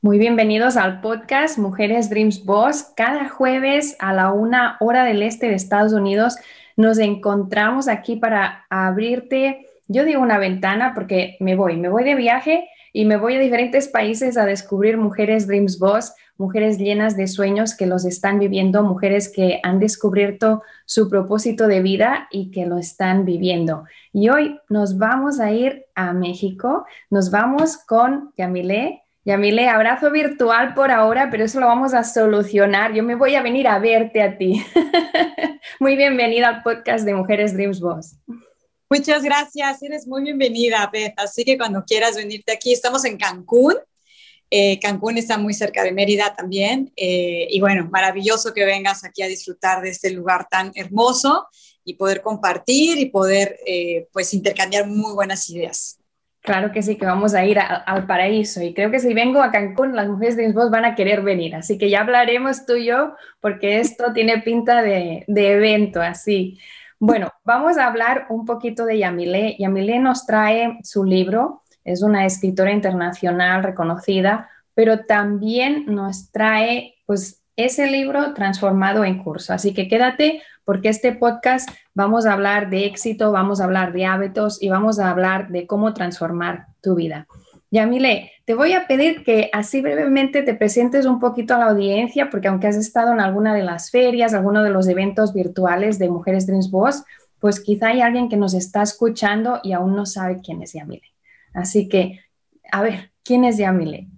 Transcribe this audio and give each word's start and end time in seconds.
Muy 0.00 0.20
bienvenidos 0.20 0.76
al 0.76 1.00
podcast 1.00 1.58
Mujeres 1.58 2.08
Dreams 2.08 2.44
Boss. 2.44 2.92
Cada 2.96 3.28
jueves 3.28 3.96
a 3.98 4.12
la 4.12 4.30
una 4.30 4.76
hora 4.78 5.02
del 5.02 5.24
este 5.24 5.48
de 5.48 5.56
Estados 5.56 5.92
Unidos 5.92 6.36
nos 6.76 6.98
encontramos 6.98 7.88
aquí 7.88 8.14
para 8.14 8.64
abrirte, 8.70 9.66
yo 9.88 10.04
digo 10.04 10.22
una 10.22 10.38
ventana 10.38 10.92
porque 10.94 11.36
me 11.40 11.56
voy, 11.56 11.76
me 11.78 11.88
voy 11.88 12.04
de 12.04 12.14
viaje 12.14 12.68
y 12.92 13.06
me 13.06 13.16
voy 13.16 13.34
a 13.34 13.40
diferentes 13.40 13.88
países 13.88 14.36
a 14.36 14.46
descubrir 14.46 14.98
mujeres 14.98 15.48
Dreams 15.48 15.80
Boss, 15.80 16.14
mujeres 16.36 16.78
llenas 16.78 17.16
de 17.16 17.26
sueños 17.26 17.76
que 17.76 17.86
los 17.86 18.04
están 18.04 18.38
viviendo, 18.38 18.84
mujeres 18.84 19.28
que 19.28 19.58
han 19.64 19.80
descubierto 19.80 20.62
su 20.84 21.10
propósito 21.10 21.66
de 21.66 21.82
vida 21.82 22.28
y 22.30 22.52
que 22.52 22.66
lo 22.66 22.78
están 22.78 23.24
viviendo. 23.24 23.82
Y 24.12 24.28
hoy 24.28 24.60
nos 24.68 24.96
vamos 24.96 25.40
a 25.40 25.50
ir 25.50 25.86
a 25.96 26.12
México, 26.12 26.86
nos 27.10 27.32
vamos 27.32 27.78
con 27.78 28.32
Yamile 28.36 29.02
Yamile, 29.28 29.68
abrazo 29.68 30.10
virtual 30.10 30.72
por 30.72 30.90
ahora, 30.90 31.28
pero 31.30 31.44
eso 31.44 31.60
lo 31.60 31.66
vamos 31.66 31.92
a 31.92 32.02
solucionar. 32.02 32.94
Yo 32.94 33.02
me 33.02 33.14
voy 33.14 33.34
a 33.34 33.42
venir 33.42 33.68
a 33.68 33.78
verte 33.78 34.22
a 34.22 34.38
ti. 34.38 34.64
muy 35.80 35.96
bienvenida 35.96 36.48
al 36.48 36.62
podcast 36.62 37.04
de 37.04 37.12
Mujeres 37.12 37.52
Dreams 37.52 37.78
Boss. 37.78 38.16
Muchas 38.88 39.22
gracias, 39.22 39.82
eres 39.82 40.06
muy 40.06 40.22
bienvenida, 40.22 40.88
Beth. 40.90 41.12
Así 41.18 41.44
que 41.44 41.58
cuando 41.58 41.84
quieras 41.84 42.16
venirte 42.16 42.52
aquí, 42.52 42.72
estamos 42.72 43.04
en 43.04 43.18
Cancún. 43.18 43.74
Eh, 44.50 44.80
Cancún 44.80 45.18
está 45.18 45.36
muy 45.36 45.52
cerca 45.52 45.84
de 45.84 45.92
Mérida 45.92 46.34
también. 46.34 46.90
Eh, 46.96 47.48
y 47.50 47.60
bueno, 47.60 47.86
maravilloso 47.92 48.54
que 48.54 48.64
vengas 48.64 49.04
aquí 49.04 49.20
a 49.20 49.28
disfrutar 49.28 49.82
de 49.82 49.90
este 49.90 50.08
lugar 50.08 50.48
tan 50.50 50.72
hermoso 50.74 51.48
y 51.84 51.96
poder 51.96 52.22
compartir 52.22 52.96
y 52.96 53.10
poder 53.10 53.58
eh, 53.66 54.08
pues 54.10 54.32
intercambiar 54.32 54.86
muy 54.86 55.12
buenas 55.12 55.50
ideas. 55.50 55.97
Claro 56.48 56.72
que 56.72 56.80
sí, 56.80 56.96
que 56.96 57.04
vamos 57.04 57.34
a 57.34 57.44
ir 57.44 57.58
al 57.58 58.06
paraíso 58.06 58.62
y 58.62 58.72
creo 58.72 58.90
que 58.90 59.00
si 59.00 59.12
vengo 59.12 59.42
a 59.42 59.50
Cancún, 59.50 59.94
las 59.94 60.08
mujeres 60.08 60.34
de 60.34 60.50
Voz 60.50 60.70
van 60.70 60.86
a 60.86 60.94
querer 60.94 61.20
venir, 61.20 61.54
así 61.54 61.76
que 61.76 61.90
ya 61.90 62.00
hablaremos 62.00 62.64
tú 62.64 62.76
y 62.76 62.86
yo 62.86 63.16
porque 63.38 63.80
esto 63.80 64.12
tiene 64.14 64.38
pinta 64.38 64.80
de, 64.80 65.26
de 65.28 65.52
evento, 65.52 66.00
así. 66.00 66.58
Bueno, 66.98 67.30
vamos 67.44 67.76
a 67.76 67.86
hablar 67.86 68.28
un 68.30 68.46
poquito 68.46 68.86
de 68.86 68.96
Yamile. 68.96 69.56
Yamile 69.58 69.98
nos 69.98 70.24
trae 70.24 70.78
su 70.84 71.04
libro, 71.04 71.64
es 71.84 72.02
una 72.02 72.24
escritora 72.24 72.72
internacional 72.72 73.62
reconocida, 73.62 74.48
pero 74.72 75.00
también 75.00 75.84
nos 75.84 76.32
trae 76.32 76.94
pues 77.04 77.44
ese 77.58 77.90
libro 77.90 78.32
transformado 78.32 79.04
en 79.04 79.22
curso. 79.22 79.52
Así 79.52 79.74
que 79.74 79.88
quédate 79.88 80.42
porque 80.64 80.88
este 80.88 81.12
podcast 81.12 81.68
vamos 81.92 82.24
a 82.24 82.32
hablar 82.32 82.70
de 82.70 82.86
éxito, 82.86 83.32
vamos 83.32 83.60
a 83.60 83.64
hablar 83.64 83.92
de 83.92 84.06
hábitos 84.06 84.62
y 84.62 84.68
vamos 84.68 84.98
a 84.98 85.10
hablar 85.10 85.48
de 85.48 85.66
cómo 85.66 85.92
transformar 85.92 86.68
tu 86.80 86.94
vida. 86.94 87.26
Yamile, 87.70 88.30
te 88.46 88.54
voy 88.54 88.72
a 88.72 88.86
pedir 88.86 89.24
que 89.24 89.50
así 89.52 89.82
brevemente 89.82 90.42
te 90.42 90.54
presentes 90.54 91.04
un 91.04 91.18
poquito 91.18 91.54
a 91.54 91.58
la 91.58 91.66
audiencia, 91.66 92.30
porque 92.30 92.48
aunque 92.48 92.68
has 92.68 92.76
estado 92.76 93.12
en 93.12 93.20
alguna 93.20 93.54
de 93.54 93.62
las 93.62 93.90
ferias, 93.90 94.34
alguno 94.34 94.62
de 94.62 94.70
los 94.70 94.88
eventos 94.88 95.34
virtuales 95.34 95.98
de 95.98 96.08
Mujeres 96.08 96.46
Dreams 96.46 96.70
Boss, 96.70 97.04
pues 97.40 97.60
quizá 97.60 97.88
hay 97.88 98.00
alguien 98.00 98.28
que 98.28 98.36
nos 98.36 98.54
está 98.54 98.82
escuchando 98.82 99.60
y 99.62 99.72
aún 99.72 99.96
no 99.96 100.06
sabe 100.06 100.40
quién 100.42 100.62
es 100.62 100.72
Yamile. 100.72 101.12
Así 101.52 101.88
que, 101.88 102.20
a 102.70 102.82
ver, 102.82 103.10
¿quién 103.22 103.44
es 103.44 103.58
Yamile? 103.58 104.08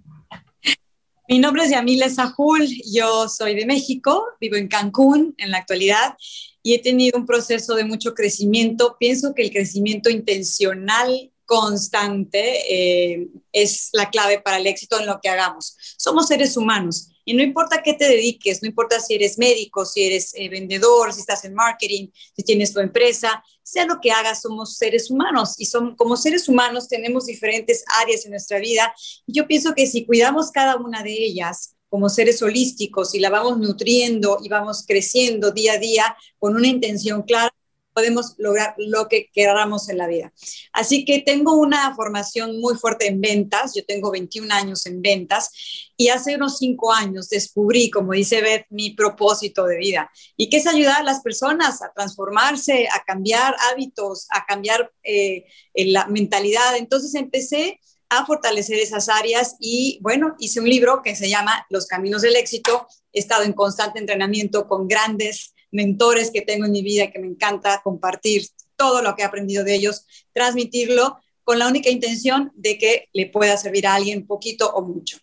Mi 1.31 1.39
nombre 1.39 1.63
es 1.63 1.71
Yamile 1.71 2.09
Sahul, 2.09 2.67
yo 2.93 3.29
soy 3.29 3.55
de 3.55 3.65
México, 3.65 4.25
vivo 4.41 4.57
en 4.57 4.67
Cancún 4.67 5.33
en 5.37 5.49
la 5.51 5.59
actualidad 5.59 6.17
y 6.61 6.73
he 6.73 6.79
tenido 6.79 7.17
un 7.17 7.25
proceso 7.25 7.75
de 7.75 7.85
mucho 7.85 8.13
crecimiento. 8.13 8.97
Pienso 8.99 9.33
que 9.33 9.43
el 9.43 9.51
crecimiento 9.51 10.09
intencional 10.09 11.30
constante 11.51 12.39
eh, 12.73 13.27
es 13.51 13.89
la 13.91 14.09
clave 14.09 14.39
para 14.39 14.55
el 14.55 14.67
éxito 14.67 14.97
en 14.97 15.05
lo 15.05 15.19
que 15.21 15.27
hagamos. 15.27 15.75
Somos 15.97 16.29
seres 16.29 16.55
humanos 16.55 17.09
y 17.25 17.33
no 17.33 17.43
importa 17.43 17.83
qué 17.83 17.93
te 17.93 18.07
dediques, 18.07 18.61
no 18.61 18.69
importa 18.69 19.01
si 19.01 19.15
eres 19.15 19.37
médico, 19.37 19.85
si 19.85 20.01
eres 20.01 20.31
eh, 20.35 20.47
vendedor, 20.47 21.11
si 21.11 21.19
estás 21.19 21.43
en 21.43 21.53
marketing, 21.53 22.07
si 22.37 22.43
tienes 22.43 22.71
tu 22.73 22.79
empresa, 22.79 23.43
sea 23.63 23.85
lo 23.85 23.99
que 24.01 24.13
hagas, 24.13 24.41
somos 24.41 24.77
seres 24.77 25.11
humanos 25.11 25.55
y 25.57 25.65
son, 25.65 25.97
como 25.97 26.15
seres 26.15 26.47
humanos 26.47 26.87
tenemos 26.87 27.25
diferentes 27.25 27.83
áreas 28.01 28.23
en 28.23 28.31
nuestra 28.31 28.57
vida. 28.59 28.93
Y 29.27 29.33
yo 29.33 29.45
pienso 29.45 29.73
que 29.75 29.87
si 29.87 30.05
cuidamos 30.05 30.51
cada 30.51 30.77
una 30.77 31.03
de 31.03 31.11
ellas 31.11 31.75
como 31.89 32.07
seres 32.07 32.41
holísticos 32.41 33.13
y 33.13 33.19
la 33.19 33.29
vamos 33.29 33.57
nutriendo 33.57 34.37
y 34.41 34.47
vamos 34.47 34.85
creciendo 34.87 35.51
día 35.51 35.73
a 35.73 35.79
día 35.79 36.15
con 36.39 36.55
una 36.55 36.67
intención 36.67 37.23
clara, 37.23 37.53
podemos 37.93 38.35
lograr 38.37 38.73
lo 38.77 39.07
que 39.07 39.29
queramos 39.33 39.89
en 39.89 39.97
la 39.97 40.07
vida. 40.07 40.33
Así 40.73 41.05
que 41.05 41.19
tengo 41.21 41.53
una 41.55 41.93
formación 41.95 42.59
muy 42.59 42.75
fuerte 42.75 43.07
en 43.07 43.21
ventas, 43.21 43.73
yo 43.75 43.85
tengo 43.85 44.11
21 44.11 44.53
años 44.53 44.85
en 44.85 45.01
ventas 45.01 45.51
y 45.97 46.09
hace 46.09 46.35
unos 46.35 46.57
5 46.57 46.93
años 46.93 47.29
descubrí, 47.29 47.89
como 47.89 48.13
dice 48.13 48.41
Beth, 48.41 48.65
mi 48.69 48.91
propósito 48.91 49.65
de 49.65 49.77
vida 49.77 50.11
y 50.37 50.49
que 50.49 50.57
es 50.57 50.67
ayudar 50.67 51.01
a 51.01 51.03
las 51.03 51.21
personas 51.21 51.81
a 51.81 51.91
transformarse, 51.93 52.87
a 52.87 53.03
cambiar 53.03 53.55
hábitos, 53.71 54.27
a 54.31 54.45
cambiar 54.45 54.91
eh, 55.03 55.45
la 55.75 56.07
mentalidad. 56.07 56.77
Entonces 56.77 57.15
empecé 57.15 57.79
a 58.09 58.25
fortalecer 58.25 58.77
esas 58.77 59.07
áreas 59.07 59.55
y 59.59 59.97
bueno, 60.01 60.35
hice 60.37 60.59
un 60.59 60.69
libro 60.69 61.01
que 61.01 61.15
se 61.15 61.29
llama 61.29 61.65
Los 61.69 61.87
Caminos 61.87 62.21
del 62.21 62.35
Éxito. 62.35 62.87
He 63.13 63.19
estado 63.19 63.43
en 63.43 63.53
constante 63.53 63.99
entrenamiento 63.99 64.67
con 64.67 64.87
grandes 64.87 65.53
mentores 65.71 66.31
que 66.31 66.41
tengo 66.41 66.65
en 66.65 66.71
mi 66.71 66.81
vida 66.81 67.11
que 67.11 67.19
me 67.19 67.27
encanta 67.27 67.81
compartir 67.83 68.47
todo 68.75 69.01
lo 69.01 69.15
que 69.15 69.21
he 69.21 69.25
aprendido 69.25 69.63
de 69.63 69.75
ellos, 69.75 70.05
transmitirlo 70.33 71.17
con 71.43 71.59
la 71.59 71.67
única 71.67 71.89
intención 71.89 72.51
de 72.55 72.77
que 72.77 73.09
le 73.13 73.27
pueda 73.27 73.57
servir 73.57 73.87
a 73.87 73.95
alguien 73.95 74.27
poquito 74.27 74.71
o 74.71 74.81
mucho. 74.81 75.17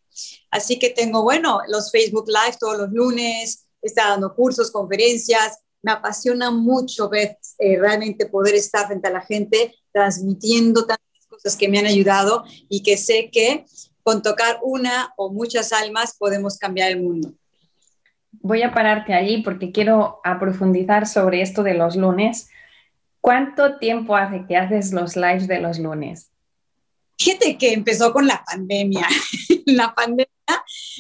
Así 0.51 0.79
que 0.79 0.91
tengo, 0.91 1.23
bueno, 1.23 1.61
los 1.69 1.91
Facebook 1.91 2.27
Live 2.29 2.57
todos 2.59 2.79
los 2.79 2.91
lunes, 2.91 3.67
está 3.81 4.09
dando 4.09 4.35
cursos, 4.35 4.71
conferencias, 4.71 5.59
me 5.83 5.93
apasiona 5.93 6.51
mucho 6.51 7.09
ver 7.09 7.39
eh, 7.59 7.79
realmente 7.79 8.27
poder 8.27 8.55
estar 8.55 8.87
frente 8.87 9.09
a 9.09 9.13
la 9.13 9.21
gente 9.21 9.75
transmitiendo 9.93 10.87
tantas 10.87 11.27
cosas 11.29 11.57
que 11.57 11.69
me 11.69 11.79
han 11.79 11.87
ayudado 11.87 12.45
y 12.69 12.83
que 12.83 12.97
sé 12.97 13.31
que 13.31 13.65
con 14.03 14.23
tocar 14.23 14.59
una 14.63 15.13
o 15.17 15.31
muchas 15.31 15.73
almas 15.73 16.17
podemos 16.19 16.59
cambiar 16.59 16.91
el 16.91 17.03
mundo 17.03 17.38
voy 18.33 18.63
a 18.63 18.73
pararte 18.73 19.15
allí 19.15 19.43
porque 19.43 19.73
quiero 19.73 20.21
profundizar 20.39 21.07
sobre 21.07 21.43
esto 21.43 21.63
de 21.63 21.75
los 21.75 21.97
lunes. 21.97 22.49
¿Cuánto 23.21 23.79
tiempo 23.79 24.17
hace 24.17 24.45
que 24.47 24.57
haces 24.57 24.93
los 24.93 25.17
lives 25.17 25.49
de 25.49 25.61
los 25.61 25.79
lunes? 25.79 26.31
Fíjate 27.19 27.59
que 27.59 27.73
empezó 27.73 28.13
con 28.13 28.27
la 28.27 28.45
pandemia. 28.45 29.07
la 29.67 29.95
pandemia 29.95 30.29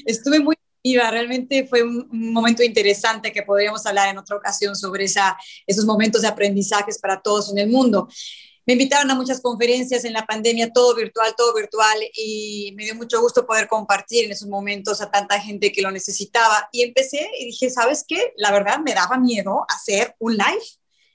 estuve 0.04 0.40
muy 0.40 0.56
activa, 0.78 1.10
realmente 1.10 1.66
fue 1.66 1.82
un, 1.82 2.08
momento 2.10 2.62
interesante 2.62 3.32
que 3.32 3.42
podríamos 3.42 3.86
hablar 3.86 4.08
en 4.08 4.18
otra 4.18 4.36
ocasión 4.36 4.74
sobre 4.74 5.04
esa, 5.04 5.36
esos 5.66 5.84
momentos 5.84 6.22
de 6.22 6.28
aprendizajes 6.28 6.98
para 6.98 7.20
todos 7.20 7.52
en 7.52 7.58
el 7.58 7.68
mundo. 7.68 8.08
Me 8.68 8.74
invitaron 8.74 9.10
a 9.10 9.14
muchas 9.14 9.40
conferencias 9.40 10.04
en 10.04 10.12
la 10.12 10.26
pandemia, 10.26 10.70
todo 10.70 10.94
virtual, 10.94 11.32
todo 11.34 11.54
virtual, 11.54 11.96
y 12.12 12.74
me 12.76 12.84
dio 12.84 12.94
mucho 12.94 13.18
gusto 13.18 13.46
poder 13.46 13.66
compartir 13.66 14.26
en 14.26 14.32
esos 14.32 14.46
momentos 14.46 15.00
a 15.00 15.10
tanta 15.10 15.40
gente 15.40 15.72
que 15.72 15.80
lo 15.80 15.90
necesitaba. 15.90 16.68
Y 16.70 16.82
empecé 16.82 17.30
y 17.40 17.46
dije, 17.46 17.70
¿sabes 17.70 18.04
qué? 18.06 18.34
La 18.36 18.52
verdad 18.52 18.80
me 18.84 18.92
daba 18.92 19.16
miedo 19.16 19.64
hacer 19.70 20.14
un 20.18 20.34
live. 20.34 20.66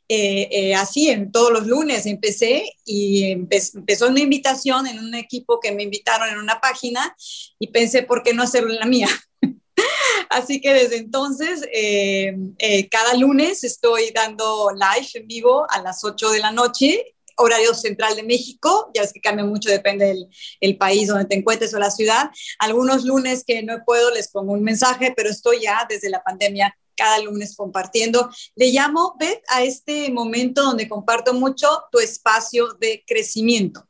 Eh, 0.10 0.50
eh, 0.52 0.74
así 0.74 1.12
en 1.12 1.32
todos 1.32 1.52
los 1.52 1.68
lunes 1.68 2.08
empecé 2.08 2.66
y 2.86 3.26
empezó 3.32 4.08
una 4.08 4.22
invitación 4.22 4.88
en 4.88 4.98
un 4.98 5.14
equipo 5.14 5.60
que 5.60 5.72
me 5.72 5.84
invitaron 5.84 6.30
en 6.30 6.40
una 6.40 6.60
página 6.60 7.16
y 7.60 7.68
pensé, 7.68 8.02
¿por 8.02 8.24
qué 8.24 8.34
no 8.34 8.42
hacerlo 8.42 8.74
en 8.74 8.80
la 8.80 8.88
mía? 8.88 9.10
Así 10.32 10.60
que 10.60 10.74
desde 10.74 10.98
entonces, 10.98 11.68
eh, 11.72 12.36
eh, 12.58 12.90
cada 12.90 13.14
lunes 13.14 13.64
estoy 13.64 14.10
dando 14.10 14.72
live 14.72 15.08
en 15.14 15.28
vivo 15.28 15.68
a 15.70 15.82
las 15.84 16.04
8 16.04 16.32
de 16.32 16.40
la 16.40 16.52
noche, 16.52 17.14
horario 17.38 17.74
central 17.74 18.16
de 18.16 18.24
México. 18.24 18.92
Ya 18.94 19.02
es 19.04 19.14
que 19.14 19.22
cambia 19.22 19.46
mucho, 19.46 19.70
depende 19.70 20.06
del 20.06 20.28
el 20.60 20.78
país 20.78 21.08
donde 21.08 21.26
te 21.26 21.36
encuentres 21.36 21.74
o 21.74 21.80
la 21.80 21.92
ciudad. 21.92 22.30
Algunos 22.60 23.04
lunes 23.04 23.44
que 23.46 23.64
no 23.64 23.84
puedo 23.86 24.12
les 24.12 24.30
pongo 24.30 24.54
un 24.54 24.64
mensaje, 24.64 25.14
pero 25.16 25.30
estoy 25.30 25.62
ya 25.62 25.86
desde 25.90 26.10
la 26.10 26.24
pandemia 26.24 26.76
cada 26.96 27.20
lunes 27.20 27.56
compartiendo. 27.56 28.30
Le 28.56 28.68
llamo, 28.68 29.16
Beth, 29.20 29.44
a 29.50 29.64
este 29.64 30.12
momento 30.12 30.64
donde 30.64 30.88
comparto 30.88 31.34
mucho 31.34 31.68
tu 31.92 32.00
espacio 32.00 32.74
de 32.80 33.04
crecimiento. 33.06 33.88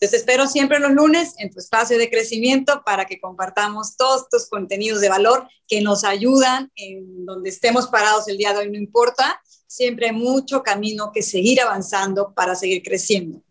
Entonces 0.00 0.20
espero 0.20 0.46
siempre 0.46 0.78
los 0.78 0.92
lunes 0.92 1.34
en 1.38 1.50
tu 1.50 1.58
espacio 1.58 1.98
de 1.98 2.08
crecimiento 2.08 2.82
para 2.84 3.04
que 3.04 3.20
compartamos 3.20 3.96
todos 3.96 4.22
estos 4.22 4.48
contenidos 4.48 5.00
de 5.00 5.08
valor 5.08 5.48
que 5.66 5.80
nos 5.80 6.04
ayudan 6.04 6.70
en 6.76 7.26
donde 7.26 7.50
estemos 7.50 7.88
parados 7.88 8.28
el 8.28 8.38
día 8.38 8.52
de 8.52 8.60
hoy, 8.60 8.70
no 8.70 8.78
importa. 8.78 9.42
Siempre 9.68 10.06
hay 10.06 10.12
mucho 10.14 10.62
camino 10.62 11.12
que 11.12 11.22
seguir 11.22 11.60
avanzando 11.60 12.32
para 12.32 12.54
seguir 12.54 12.82
creciendo. 12.82 13.42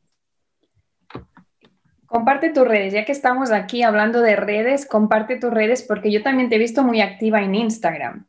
Comparte 2.07 2.49
tus 2.49 2.67
redes, 2.67 2.93
ya 2.93 3.05
que 3.05 3.11
estamos 3.11 3.51
aquí 3.51 3.83
hablando 3.83 4.21
de 4.21 4.35
redes, 4.35 4.87
comparte 4.87 5.35
tus 5.37 5.51
redes 5.51 5.83
porque 5.83 6.11
yo 6.11 6.23
también 6.23 6.49
te 6.49 6.55
he 6.55 6.59
visto 6.59 6.83
muy 6.83 7.01
activa 7.01 7.41
en 7.41 7.53
Instagram. 7.53 8.27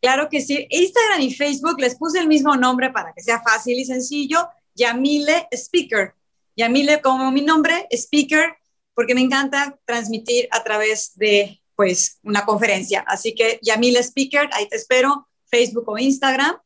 Claro 0.00 0.28
que 0.30 0.40
sí. 0.40 0.66
Instagram 0.70 1.20
y 1.20 1.34
Facebook 1.34 1.78
les 1.78 1.96
puse 1.96 2.18
el 2.18 2.28
mismo 2.28 2.56
nombre 2.56 2.90
para 2.90 3.12
que 3.12 3.22
sea 3.22 3.42
fácil 3.42 3.78
y 3.78 3.84
sencillo. 3.84 4.48
Yamile 4.74 5.48
Speaker. 5.52 6.14
Yamile 6.56 7.02
como 7.02 7.30
mi 7.32 7.42
nombre, 7.42 7.86
Speaker, 7.90 8.54
porque 8.94 9.14
me 9.14 9.20
encanta 9.20 9.78
transmitir 9.84 10.48
a 10.52 10.62
través 10.62 11.16
de 11.16 11.60
pues 11.74 12.18
una 12.22 12.46
conferencia. 12.46 13.04
Así 13.06 13.34
que 13.34 13.58
Yamile 13.62 14.00
Speaker, 14.00 14.48
ahí 14.52 14.68
te 14.68 14.76
espero, 14.76 15.28
Facebook 15.54 15.88
o 15.88 15.98
Instagram. 15.98 16.56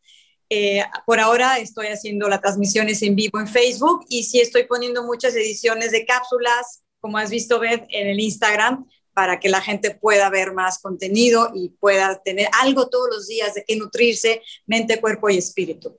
Eh, 0.48 0.82
por 1.04 1.20
ahora 1.20 1.58
estoy 1.58 1.88
haciendo 1.88 2.26
las 2.28 2.40
transmisiones 2.40 3.02
en 3.02 3.14
vivo 3.14 3.38
en 3.38 3.46
Facebook 3.46 4.06
y 4.08 4.22
sí 4.22 4.40
estoy 4.40 4.64
poniendo 4.64 5.04
muchas 5.04 5.36
ediciones 5.36 5.92
de 5.92 6.06
cápsulas, 6.06 6.82
como 7.00 7.18
has 7.18 7.30
visto, 7.30 7.60
Beth, 7.60 7.84
en 7.90 8.08
el 8.08 8.18
Instagram, 8.18 8.86
para 9.12 9.38
que 9.38 9.50
la 9.50 9.60
gente 9.60 9.90
pueda 9.90 10.30
ver 10.30 10.54
más 10.54 10.78
contenido 10.78 11.50
y 11.54 11.68
pueda 11.68 12.18
tener 12.22 12.48
algo 12.62 12.88
todos 12.88 13.08
los 13.10 13.26
días 13.26 13.52
de 13.54 13.64
qué 13.66 13.76
nutrirse, 13.76 14.40
mente, 14.66 15.00
cuerpo 15.00 15.28
y 15.28 15.36
espíritu. 15.36 15.98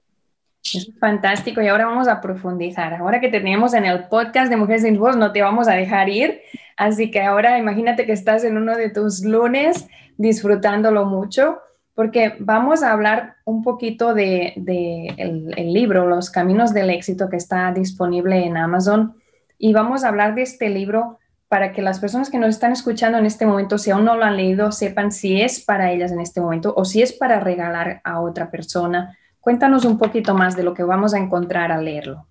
Es 0.63 0.89
fantástico 0.99 1.61
y 1.61 1.67
ahora 1.67 1.85
vamos 1.85 2.07
a 2.07 2.19
profundizar. 2.19 2.95
Ahora 2.95 3.21
que 3.21 3.29
tenemos 3.29 3.73
en 3.75 3.85
el 3.85 4.07
podcast 4.07 4.49
de 4.49 4.57
Mujeres 4.57 4.81
sin 4.81 4.97
Voz, 4.97 5.15
no 5.15 5.31
te 5.31 5.43
vamos 5.43 5.67
a 5.67 5.73
dejar 5.73 6.09
ir. 6.09 6.41
Así 6.75 7.11
que 7.11 7.21
ahora 7.21 7.59
imagínate 7.59 8.05
que 8.07 8.13
estás 8.13 8.43
en 8.43 8.57
uno 8.57 8.75
de 8.75 8.89
tus 8.89 9.23
lunes 9.23 9.85
disfrutándolo 10.17 11.05
mucho, 11.05 11.59
porque 11.99 12.37
vamos 12.39 12.81
a 12.81 12.93
hablar 12.93 13.35
un 13.43 13.61
poquito 13.61 14.13
de, 14.13 14.53
el 14.55 15.73
libro, 15.73 16.07
Los 16.07 16.29
Caminos 16.29 16.73
del 16.73 16.91
Éxito, 16.91 17.27
que 17.27 17.35
está 17.35 17.73
disponible 17.73 18.45
en 18.45 18.55
Amazon. 18.55 19.17
Y 19.57 19.73
vamos 19.73 20.05
a 20.05 20.07
hablar 20.07 20.33
de 20.33 20.43
este 20.43 20.69
libro 20.69 21.19
para 21.49 21.73
que 21.73 21.81
las 21.81 21.99
personas 21.99 22.29
que 22.29 22.37
nos 22.37 22.51
están 22.51 22.71
escuchando 22.71 23.17
en 23.17 23.25
este 23.25 23.45
momento, 23.45 23.77
si 23.77 23.91
aún 23.91 24.05
no 24.05 24.15
lo 24.15 24.23
han 24.23 24.37
leído, 24.37 24.71
sepan 24.71 25.11
si 25.11 25.41
es 25.41 25.59
para 25.59 25.91
ellas 25.91 26.13
en 26.13 26.21
este 26.21 26.39
momento 26.39 26.73
o 26.73 26.85
si 26.85 27.01
es 27.01 27.11
para 27.11 27.41
regalar 27.41 27.99
a 28.05 28.21
otra 28.21 28.49
persona. 28.49 29.17
Cuéntanos 29.41 29.83
un 29.83 29.97
poquito 29.97 30.33
más 30.33 30.55
de 30.55 30.63
lo 30.63 30.73
que 30.73 30.83
vamos 30.83 31.13
a 31.13 31.17
encontrar 31.17 31.69
al 31.69 31.83
leerlo. 31.83 32.27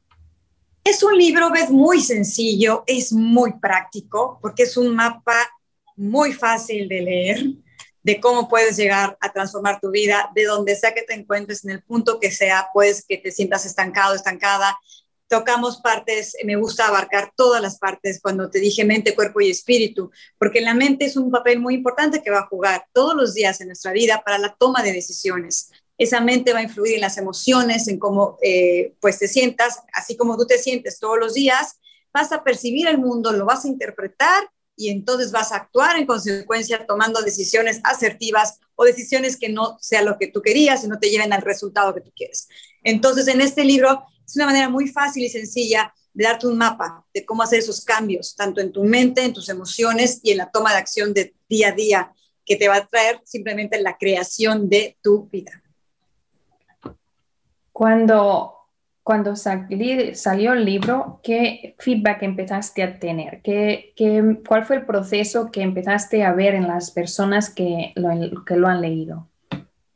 Es 0.82 1.02
un 1.02 1.14
libro, 1.14 1.50
ves, 1.50 1.70
muy 1.70 2.00
sencillo, 2.00 2.84
es 2.86 3.12
muy 3.12 3.52
práctico, 3.60 4.38
porque 4.40 4.62
es 4.62 4.78
un 4.78 4.96
mapa 4.96 5.36
muy 5.94 6.32
fácil 6.32 6.88
de 6.88 7.02
leer 7.02 7.38
de 8.02 8.20
cómo 8.20 8.48
puedes 8.48 8.76
llegar 8.76 9.16
a 9.20 9.32
transformar 9.32 9.80
tu 9.80 9.90
vida, 9.90 10.30
de 10.34 10.44
donde 10.44 10.76
sea 10.76 10.94
que 10.94 11.02
te 11.02 11.14
encuentres, 11.14 11.64
en 11.64 11.70
el 11.70 11.82
punto 11.82 12.20
que 12.20 12.30
sea, 12.30 12.68
pues 12.72 13.04
que 13.06 13.18
te 13.18 13.30
sientas 13.30 13.66
estancado, 13.66 14.14
estancada, 14.14 14.78
tocamos 15.28 15.80
partes, 15.80 16.34
me 16.44 16.56
gusta 16.56 16.86
abarcar 16.86 17.32
todas 17.36 17.60
las 17.60 17.78
partes 17.78 18.20
cuando 18.20 18.50
te 18.50 18.60
dije 18.60 18.84
mente, 18.84 19.14
cuerpo 19.14 19.40
y 19.40 19.50
espíritu, 19.50 20.10
porque 20.38 20.60
la 20.60 20.74
mente 20.74 21.04
es 21.04 21.16
un 21.16 21.30
papel 21.30 21.60
muy 21.60 21.74
importante 21.74 22.22
que 22.22 22.30
va 22.30 22.40
a 22.40 22.46
jugar 22.46 22.86
todos 22.92 23.14
los 23.14 23.34
días 23.34 23.60
en 23.60 23.68
nuestra 23.68 23.92
vida 23.92 24.22
para 24.24 24.38
la 24.38 24.56
toma 24.58 24.82
de 24.82 24.92
decisiones. 24.92 25.70
Esa 25.98 26.20
mente 26.20 26.52
va 26.52 26.60
a 26.60 26.62
influir 26.62 26.94
en 26.94 27.02
las 27.02 27.18
emociones, 27.18 27.88
en 27.88 27.98
cómo 27.98 28.38
eh, 28.42 28.94
pues 29.00 29.18
te 29.18 29.28
sientas, 29.28 29.80
así 29.92 30.16
como 30.16 30.36
tú 30.36 30.46
te 30.46 30.58
sientes 30.58 30.98
todos 30.98 31.18
los 31.18 31.34
días, 31.34 31.78
vas 32.12 32.32
a 32.32 32.42
percibir 32.42 32.88
el 32.88 32.98
mundo, 32.98 33.32
lo 33.32 33.44
vas 33.44 33.64
a 33.64 33.68
interpretar 33.68 34.48
y 34.78 34.90
entonces 34.90 35.32
vas 35.32 35.50
a 35.50 35.56
actuar 35.56 35.98
en 35.98 36.06
consecuencia 36.06 36.86
tomando 36.86 37.20
decisiones 37.20 37.80
asertivas 37.82 38.60
o 38.76 38.84
decisiones 38.84 39.36
que 39.36 39.48
no 39.48 39.76
sea 39.80 40.02
lo 40.02 40.16
que 40.18 40.28
tú 40.28 40.40
querías 40.40 40.84
y 40.84 40.88
no 40.88 41.00
te 41.00 41.10
lleven 41.10 41.32
al 41.32 41.42
resultado 41.42 41.92
que 41.92 42.00
tú 42.00 42.12
quieres. 42.14 42.48
Entonces, 42.84 43.26
en 43.26 43.40
este 43.40 43.64
libro 43.64 44.04
es 44.24 44.36
una 44.36 44.46
manera 44.46 44.68
muy 44.68 44.86
fácil 44.86 45.24
y 45.24 45.28
sencilla 45.28 45.92
de 46.14 46.24
darte 46.24 46.46
un 46.46 46.56
mapa 46.56 47.04
de 47.12 47.26
cómo 47.26 47.42
hacer 47.42 47.58
esos 47.58 47.84
cambios, 47.84 48.36
tanto 48.36 48.60
en 48.60 48.70
tu 48.70 48.84
mente, 48.84 49.24
en 49.24 49.32
tus 49.32 49.48
emociones 49.48 50.20
y 50.22 50.30
en 50.30 50.38
la 50.38 50.50
toma 50.50 50.70
de 50.70 50.78
acción 50.78 51.12
de 51.12 51.34
día 51.48 51.68
a 51.68 51.72
día, 51.72 52.12
que 52.46 52.54
te 52.54 52.68
va 52.68 52.76
a 52.76 52.86
traer 52.86 53.20
simplemente 53.24 53.82
la 53.82 53.98
creación 53.98 54.68
de 54.68 54.96
tu 55.02 55.28
vida. 55.28 55.60
Cuando, 57.72 58.57
cuando 59.08 59.36
salió 59.36 60.52
el 60.52 60.66
libro, 60.66 61.20
¿qué 61.22 61.74
feedback 61.78 62.24
empezaste 62.24 62.82
a 62.82 62.98
tener? 62.98 63.40
¿Qué, 63.42 63.94
qué, 63.96 64.22
cuál 64.46 64.66
fue 64.66 64.76
el 64.76 64.84
proceso 64.84 65.50
que 65.50 65.62
empezaste 65.62 66.24
a 66.24 66.34
ver 66.34 66.54
en 66.54 66.68
las 66.68 66.90
personas 66.90 67.48
que 67.48 67.94
lo, 67.94 68.44
que 68.44 68.56
lo 68.56 68.68
han 68.68 68.82
leído? 68.82 69.26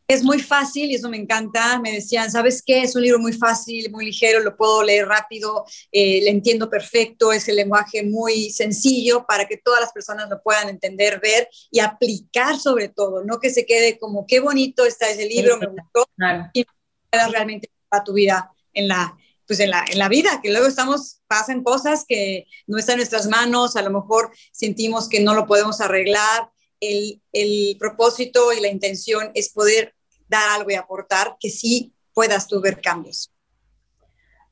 es 0.09 0.25
muy 0.25 0.39
fácil 0.41 0.91
y 0.91 0.95
eso 0.95 1.11
me 1.11 1.19
encanta. 1.19 1.79
Me 1.81 1.93
decían, 1.93 2.31
¿sabes 2.31 2.63
qué? 2.65 2.85
Es 2.85 2.97
un 2.97 3.03
libro 3.03 3.19
muy 3.19 3.35
fácil, 3.35 3.91
muy 3.91 4.07
ligero, 4.07 4.41
lo 4.41 4.57
puedo 4.57 4.83
leer 4.83 5.07
rápido, 5.07 5.67
eh, 5.91 6.23
le 6.23 6.31
entiendo 6.31 6.71
perfecto, 6.71 7.33
es 7.33 7.47
el 7.49 7.57
lenguaje 7.57 8.03
muy 8.05 8.49
sencillo 8.49 9.27
para 9.27 9.47
que 9.47 9.59
todas 9.59 9.83
las 9.83 9.93
personas 9.93 10.31
lo 10.31 10.43
puedan 10.43 10.71
entender, 10.71 11.21
ver 11.21 11.51
y 11.71 11.81
aplicar 11.81 12.59
sobre 12.59 12.89
todo, 12.89 13.25
no 13.25 13.39
que 13.41 13.51
se 13.51 13.67
quede 13.67 13.99
como, 13.99 14.27
qué 14.27 14.41
bonito 14.41 14.87
está 14.87 15.11
ese 15.11 15.27
libro, 15.27 15.59
me 15.59 15.67
gustó, 15.67 16.07
y 16.55 16.65
puedas 17.11 17.31
realmente 17.31 17.71
a 17.91 18.03
tu 18.03 18.15
vida 18.15 18.51
en 18.75 18.89
la, 18.89 19.17
pues 19.47 19.61
en 19.61 19.71
la, 19.71 19.85
en 19.91 19.99
la 19.99 20.09
vida, 20.09 20.41
que 20.43 20.51
luego 20.51 20.67
estamos, 20.67 21.21
pasan 21.27 21.63
cosas 21.63 22.05
que 22.07 22.47
no 22.67 22.79
están 22.79 22.95
en 22.95 22.99
nuestras 22.99 23.29
manos, 23.29 23.77
a 23.77 23.83
lo 23.83 23.91
mejor 23.91 24.31
sentimos 24.53 25.09
que 25.09 25.21
no 25.21 25.35
lo 25.35 25.47
podemos 25.47 25.81
arreglar, 25.81 26.51
el, 26.81 27.23
el, 27.33 27.77
propósito 27.79 28.53
y 28.53 28.61
la 28.61 28.69
intención 28.69 29.31
es 29.35 29.53
poder 29.53 29.95
dar 30.29 30.59
algo 30.59 30.71
y 30.71 30.75
aportar 30.75 31.37
que 31.39 31.49
sí 31.49 31.95
puedas 32.13 32.49
tú 32.49 32.61
ver 32.61 32.81
cambios. 32.81 33.33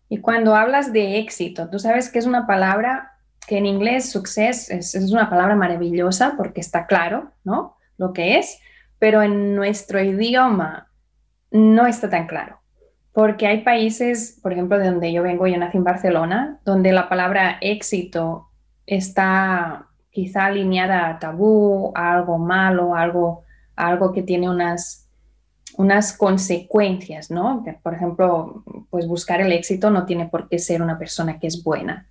Y 0.09 0.18
cuando 0.18 0.54
hablas 0.54 0.92
de 0.92 1.18
éxito, 1.18 1.68
tú 1.71 1.78
sabes 1.78 2.09
que 2.09 2.18
es 2.18 2.26
una 2.26 2.47
palabra 2.47 3.12
que 3.47 3.59
en 3.59 3.66
inglés 3.66 4.11
success 4.11 4.71
es, 4.71 4.95
es 4.95 5.11
una 5.11 5.28
palabra 5.28 5.56
maravillosa 5.56 6.35
porque 6.37 6.61
está 6.61 6.87
claro, 6.87 7.33
¿no? 7.42 7.76
Lo 7.97 8.12
que 8.12 8.38
es, 8.38 8.59
pero 8.99 9.23
en 9.23 9.56
nuestro 9.56 10.00
idioma 10.00 10.90
no 11.50 11.87
está 11.87 12.09
tan 12.09 12.26
claro. 12.26 12.60
Porque 13.12 13.47
hay 13.47 13.62
países, 13.62 14.38
por 14.43 14.52
ejemplo, 14.52 14.79
de 14.79 14.87
donde 14.87 15.12
yo 15.12 15.23
vengo, 15.23 15.47
yo 15.47 15.59
nací 15.59 15.76
en 15.76 15.85
Barcelona, 15.85 16.61
donde 16.64 16.93
la 16.93 17.09
palabra 17.09 17.59
éxito 17.61 18.49
está 18.87 19.88
quizá 20.11 20.47
alineada 20.47 21.09
a 21.09 21.19
tabú, 21.19 21.93
a 21.95 22.12
algo 22.12 22.38
malo, 22.38 22.95
algo, 22.95 23.45
algo 23.76 24.12
que 24.12 24.23
tiene 24.23 24.49
unas, 24.49 25.09
unas 25.76 26.17
consecuencias, 26.17 27.31
¿no? 27.31 27.64
Por 27.83 27.95
ejemplo, 27.95 28.64
pues 28.90 29.07
buscar 29.07 29.40
el 29.40 29.52
éxito 29.52 29.90
no 29.90 30.05
tiene 30.07 30.29
por 30.29 30.49
qué 30.49 30.59
ser 30.59 30.83
una 30.83 30.99
persona 30.99 31.38
que 31.38 31.47
es 31.47 31.62
buena. 31.62 32.09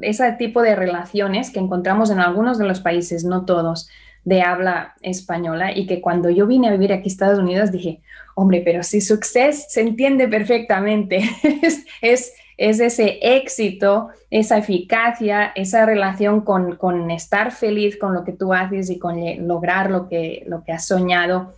Ese 0.00 0.32
tipo 0.32 0.62
de 0.62 0.74
relaciones 0.74 1.50
que 1.50 1.60
encontramos 1.60 2.10
en 2.10 2.20
algunos 2.20 2.58
de 2.58 2.66
los 2.66 2.80
países, 2.80 3.24
no 3.24 3.44
todos, 3.44 3.88
de 4.24 4.42
habla 4.42 4.94
española 5.02 5.76
y 5.76 5.86
que 5.86 6.00
cuando 6.00 6.30
yo 6.30 6.46
vine 6.46 6.68
a 6.68 6.72
vivir 6.72 6.92
aquí 6.92 7.08
a 7.08 7.12
Estados 7.12 7.38
Unidos 7.38 7.72
dije, 7.72 8.02
hombre, 8.34 8.62
pero 8.64 8.82
si 8.82 9.00
success 9.00 9.66
se 9.70 9.80
entiende 9.80 10.28
perfectamente, 10.28 11.20
es 12.00 12.32
es 12.56 12.80
ese 12.80 13.18
éxito, 13.20 14.10
esa 14.30 14.58
eficacia, 14.58 15.52
esa 15.54 15.86
relación 15.86 16.42
con, 16.42 17.10
estar 17.10 17.50
feliz 17.50 17.98
con 17.98 18.14
lo 18.14 18.22
que 18.24 18.32
tú 18.32 18.52
haces 18.52 18.90
y 18.90 19.00
con 19.00 19.18
lograr 19.48 19.90
lo 19.90 20.08
que, 20.08 20.44
lo 20.46 20.62
que 20.62 20.70
has 20.70 20.86
soñado. 20.86 21.54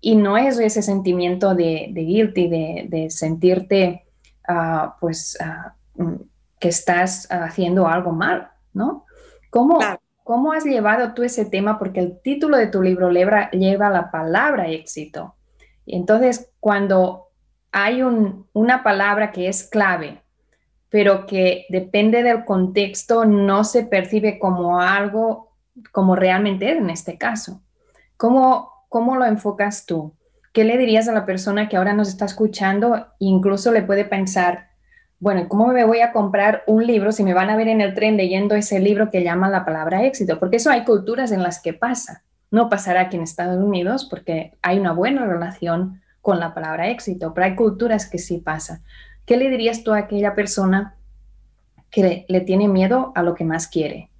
Y 0.00 0.16
no 0.16 0.36
es 0.36 0.58
ese 0.58 0.82
sentimiento 0.82 1.54
de, 1.54 1.90
de 1.92 2.00
guilty, 2.00 2.48
de, 2.48 3.06
sentirte 3.10 4.04
ah, 4.48 4.96
pues 5.00 5.38
ah, 5.40 5.76
mm, 5.94 6.14
que 6.58 6.68
estás 6.68 7.28
haciendo 7.30 7.86
algo 7.86 8.10
mal, 8.10 8.50
¿no? 8.72 9.04
¿Cómo, 9.50 9.78
¿Cómo 10.24 10.52
has 10.52 10.64
llevado 10.64 11.14
tú 11.14 11.22
ese 11.22 11.44
tema? 11.44 11.78
Porque 11.78 12.00
el 12.00 12.20
título 12.20 12.56
de 12.56 12.66
tu 12.66 12.82
libro 12.82 13.10
lleva, 13.10 13.48
lleva 13.50 13.90
la 13.90 14.10
palabra 14.10 14.68
éxito. 14.68 15.36
Entonces, 15.86 16.50
cuando 16.60 17.28
hay 17.72 18.02
una 18.02 18.82
palabra 18.82 19.32
que 19.32 19.48
es 19.48 19.64
clave 19.64 20.22
pero 20.92 21.24
que 21.24 21.64
depende 21.70 22.22
del 22.22 22.44
contexto 22.44 23.24
no 23.24 23.64
se 23.64 23.84
percibe 23.84 24.38
como 24.38 24.78
algo 24.78 25.56
como 25.90 26.14
realmente 26.14 26.70
es 26.70 26.76
en 26.76 26.90
este 26.90 27.16
caso. 27.16 27.62
¿Cómo, 28.18 28.70
¿Cómo 28.90 29.16
lo 29.16 29.24
enfocas 29.24 29.86
tú? 29.86 30.14
¿Qué 30.52 30.64
le 30.64 30.76
dirías 30.76 31.08
a 31.08 31.14
la 31.14 31.24
persona 31.24 31.70
que 31.70 31.78
ahora 31.78 31.94
nos 31.94 32.08
está 32.08 32.26
escuchando? 32.26 33.06
Incluso 33.18 33.72
le 33.72 33.80
puede 33.80 34.04
pensar, 34.04 34.68
bueno, 35.18 35.48
¿cómo 35.48 35.68
me 35.68 35.84
voy 35.84 36.00
a 36.00 36.12
comprar 36.12 36.62
un 36.66 36.86
libro 36.86 37.10
si 37.10 37.24
me 37.24 37.32
van 37.32 37.48
a 37.48 37.56
ver 37.56 37.68
en 37.68 37.80
el 37.80 37.94
tren 37.94 38.18
leyendo 38.18 38.54
ese 38.54 38.78
libro 38.78 39.10
que 39.10 39.24
llama 39.24 39.48
la 39.48 39.64
palabra 39.64 40.04
éxito? 40.04 40.38
Porque 40.38 40.56
eso 40.56 40.70
hay 40.70 40.84
culturas 40.84 41.32
en 41.32 41.42
las 41.42 41.62
que 41.62 41.72
pasa. 41.72 42.22
No 42.52 42.68
pasará 42.68 43.00
aquí 43.00 43.16
en 43.16 43.22
Estados 43.22 43.60
Unidos 43.60 44.06
porque 44.08 44.52
hay 44.62 44.78
una 44.78 44.92
buena 44.92 45.26
relación 45.26 46.00
con 46.20 46.38
la 46.38 46.54
palabra 46.54 46.90
éxito, 46.90 47.34
pero 47.34 47.46
hay 47.46 47.56
culturas 47.56 48.06
que 48.06 48.18
sí 48.18 48.38
pasa. 48.38 48.82
¿Qué 49.26 49.36
le 49.36 49.48
dirías 49.48 49.82
tú 49.82 49.92
a 49.92 49.98
aquella 49.98 50.36
persona 50.36 50.94
que 51.90 52.24
le 52.28 52.40
tiene 52.42 52.68
miedo 52.68 53.10
a 53.16 53.22
lo 53.22 53.34
que 53.34 53.44
más 53.44 53.66
quiere? 53.66 54.10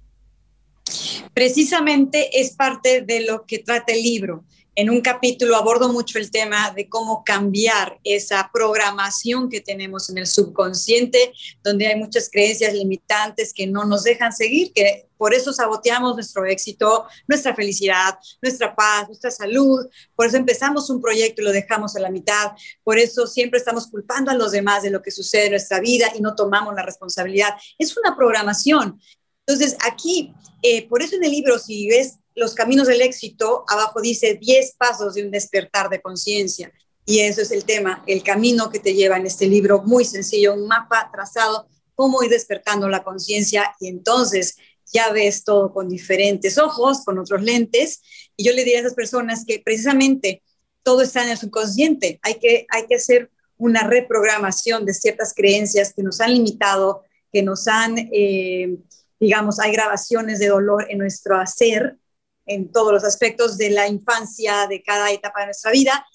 Precisamente 1.33 2.39
es 2.39 2.55
parte 2.55 3.01
de 3.01 3.25
lo 3.25 3.45
que 3.45 3.59
trata 3.59 3.93
el 3.93 4.01
libro 4.01 4.43
en 4.75 4.89
un 4.89 5.01
capítulo 5.01 5.55
abordo 5.55 5.91
mucho 5.91 6.17
el 6.17 6.31
tema 6.31 6.71
de 6.71 6.89
cómo 6.89 7.23
cambiar 7.23 7.99
esa 8.03 8.49
programación 8.51 9.49
que 9.49 9.61
tenemos 9.61 10.09
en 10.09 10.17
el 10.17 10.25
subconsciente, 10.25 11.33
donde 11.63 11.87
hay 11.87 11.95
muchas 11.95 12.29
creencias 12.29 12.73
limitantes 12.73 13.53
que 13.53 13.67
no 13.67 13.85
nos 13.85 14.03
dejan 14.03 14.33
seguir, 14.33 14.73
que 14.73 15.07
por 15.17 15.33
eso 15.33 15.53
saboteamos 15.53 16.15
nuestro 16.15 16.45
éxito, 16.45 17.05
nuestra 17.27 17.55
felicidad, 17.55 18.17
nuestra 18.41 18.75
paz, 18.75 19.07
nuestra 19.07 19.31
salud. 19.31 19.85
Por 20.15 20.27
eso 20.27 20.37
empezamos 20.37 20.89
un 20.89 21.01
proyecto 21.01 21.41
y 21.41 21.45
lo 21.45 21.51
dejamos 21.51 21.95
a 21.95 21.99
la 21.99 22.09
mitad. 22.09 22.51
Por 22.83 22.97
eso 22.97 23.27
siempre 23.27 23.59
estamos 23.59 23.87
culpando 23.87 24.31
a 24.31 24.35
los 24.35 24.51
demás 24.51 24.83
de 24.83 24.89
lo 24.89 25.01
que 25.01 25.11
sucede 25.11 25.45
en 25.45 25.51
nuestra 25.51 25.79
vida 25.79 26.11
y 26.15 26.19
no 26.19 26.35
tomamos 26.35 26.73
la 26.73 26.83
responsabilidad. 26.83 27.51
Es 27.77 27.95
una 27.95 28.17
programación. 28.17 28.99
Entonces, 29.45 29.77
aquí, 29.85 30.33
eh, 30.61 30.87
por 30.87 31.01
eso 31.03 31.15
en 31.15 31.23
el 31.23 31.31
libro, 31.31 31.59
si 31.59 31.87
ves 31.87 32.17
los 32.35 32.53
caminos 32.55 32.87
del 32.87 33.01
éxito, 33.01 33.65
abajo 33.67 34.01
dice 34.01 34.35
10 34.35 34.75
pasos 34.77 35.15
de 35.15 35.23
un 35.23 35.31
despertar 35.31 35.89
de 35.89 36.01
conciencia. 36.01 36.71
Y 37.05 37.19
eso 37.19 37.41
es 37.41 37.51
el 37.51 37.65
tema, 37.65 38.03
el 38.07 38.23
camino 38.23 38.69
que 38.69 38.79
te 38.79 38.93
lleva 38.93 39.17
en 39.17 39.25
este 39.25 39.47
libro, 39.47 39.81
muy 39.83 40.05
sencillo, 40.05 40.53
un 40.53 40.67
mapa 40.67 41.09
trazado, 41.11 41.67
cómo 41.95 42.23
ir 42.23 42.29
despertando 42.29 42.87
la 42.87 43.03
conciencia 43.03 43.75
y 43.79 43.87
entonces 43.87 44.55
ya 44.91 45.11
ves 45.11 45.43
todo 45.43 45.73
con 45.73 45.89
diferentes 45.89 46.57
ojos, 46.57 47.03
con 47.03 47.17
otros 47.17 47.41
lentes. 47.41 48.01
Y 48.37 48.45
yo 48.45 48.53
le 48.53 48.63
diría 48.63 48.77
a 48.77 48.81
esas 48.81 48.93
personas 48.93 49.43
que 49.45 49.61
precisamente 49.63 50.43
todo 50.83 51.01
está 51.01 51.23
en 51.23 51.29
el 51.29 51.37
subconsciente, 51.37 52.19
hay 52.23 52.35
que, 52.35 52.65
hay 52.69 52.85
que 52.87 52.95
hacer 52.95 53.31
una 53.57 53.83
reprogramación 53.87 54.85
de 54.85 54.93
ciertas 54.93 55.33
creencias 55.33 55.93
que 55.93 56.03
nos 56.03 56.19
han 56.19 56.33
limitado, 56.33 57.03
que 57.31 57.41
nos 57.41 57.67
han, 57.67 57.97
eh, 58.11 58.77
digamos, 59.19 59.59
hay 59.59 59.71
grabaciones 59.71 60.39
de 60.39 60.47
dolor 60.47 60.85
en 60.89 60.97
nuestro 60.97 61.39
hacer 61.39 61.97
en 62.45 62.71
todos 62.71 62.91
los 62.91 63.03
aspectos 63.03 63.57
de 63.57 63.69
la 63.69 63.87
infancia, 63.87 64.67
de 64.67 64.81
cada 64.83 65.11
etapa 65.11 65.41
de 65.41 65.47
nuestra 65.47 65.71
vida, 65.71 66.05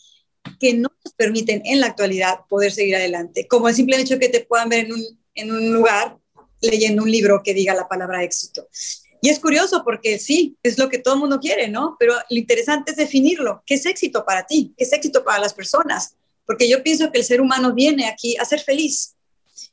que 0.58 0.74
no 0.74 0.88
nos 1.04 1.14
permiten 1.14 1.62
en 1.64 1.80
la 1.80 1.88
actualidad 1.88 2.40
poder 2.48 2.72
seguir 2.72 2.96
adelante. 2.96 3.46
Como 3.46 3.68
el 3.68 3.74
simple 3.74 4.00
hecho 4.00 4.18
que 4.18 4.28
te 4.28 4.40
puedan 4.40 4.68
ver 4.68 4.86
en 4.86 4.92
un, 4.92 5.20
en 5.34 5.52
un 5.52 5.72
lugar 5.72 6.18
leyendo 6.60 7.02
un 7.02 7.10
libro 7.10 7.42
que 7.42 7.54
diga 7.54 7.74
la 7.74 7.88
palabra 7.88 8.22
éxito. 8.22 8.68
Y 9.20 9.30
es 9.30 9.40
curioso 9.40 9.82
porque 9.84 10.18
sí, 10.18 10.56
es 10.62 10.78
lo 10.78 10.88
que 10.88 10.98
todo 10.98 11.14
el 11.14 11.20
mundo 11.20 11.40
quiere, 11.40 11.68
¿no? 11.68 11.96
Pero 11.98 12.14
lo 12.14 12.38
interesante 12.38 12.92
es 12.92 12.96
definirlo. 12.96 13.62
¿Qué 13.66 13.74
es 13.74 13.86
éxito 13.86 14.24
para 14.24 14.46
ti? 14.46 14.74
¿Qué 14.76 14.84
es 14.84 14.92
éxito 14.92 15.24
para 15.24 15.40
las 15.40 15.54
personas? 15.54 16.14
Porque 16.46 16.68
yo 16.68 16.82
pienso 16.82 17.10
que 17.10 17.18
el 17.18 17.24
ser 17.24 17.40
humano 17.40 17.74
viene 17.74 18.06
aquí 18.06 18.36
a 18.36 18.44
ser 18.44 18.60
feliz. 18.60 19.16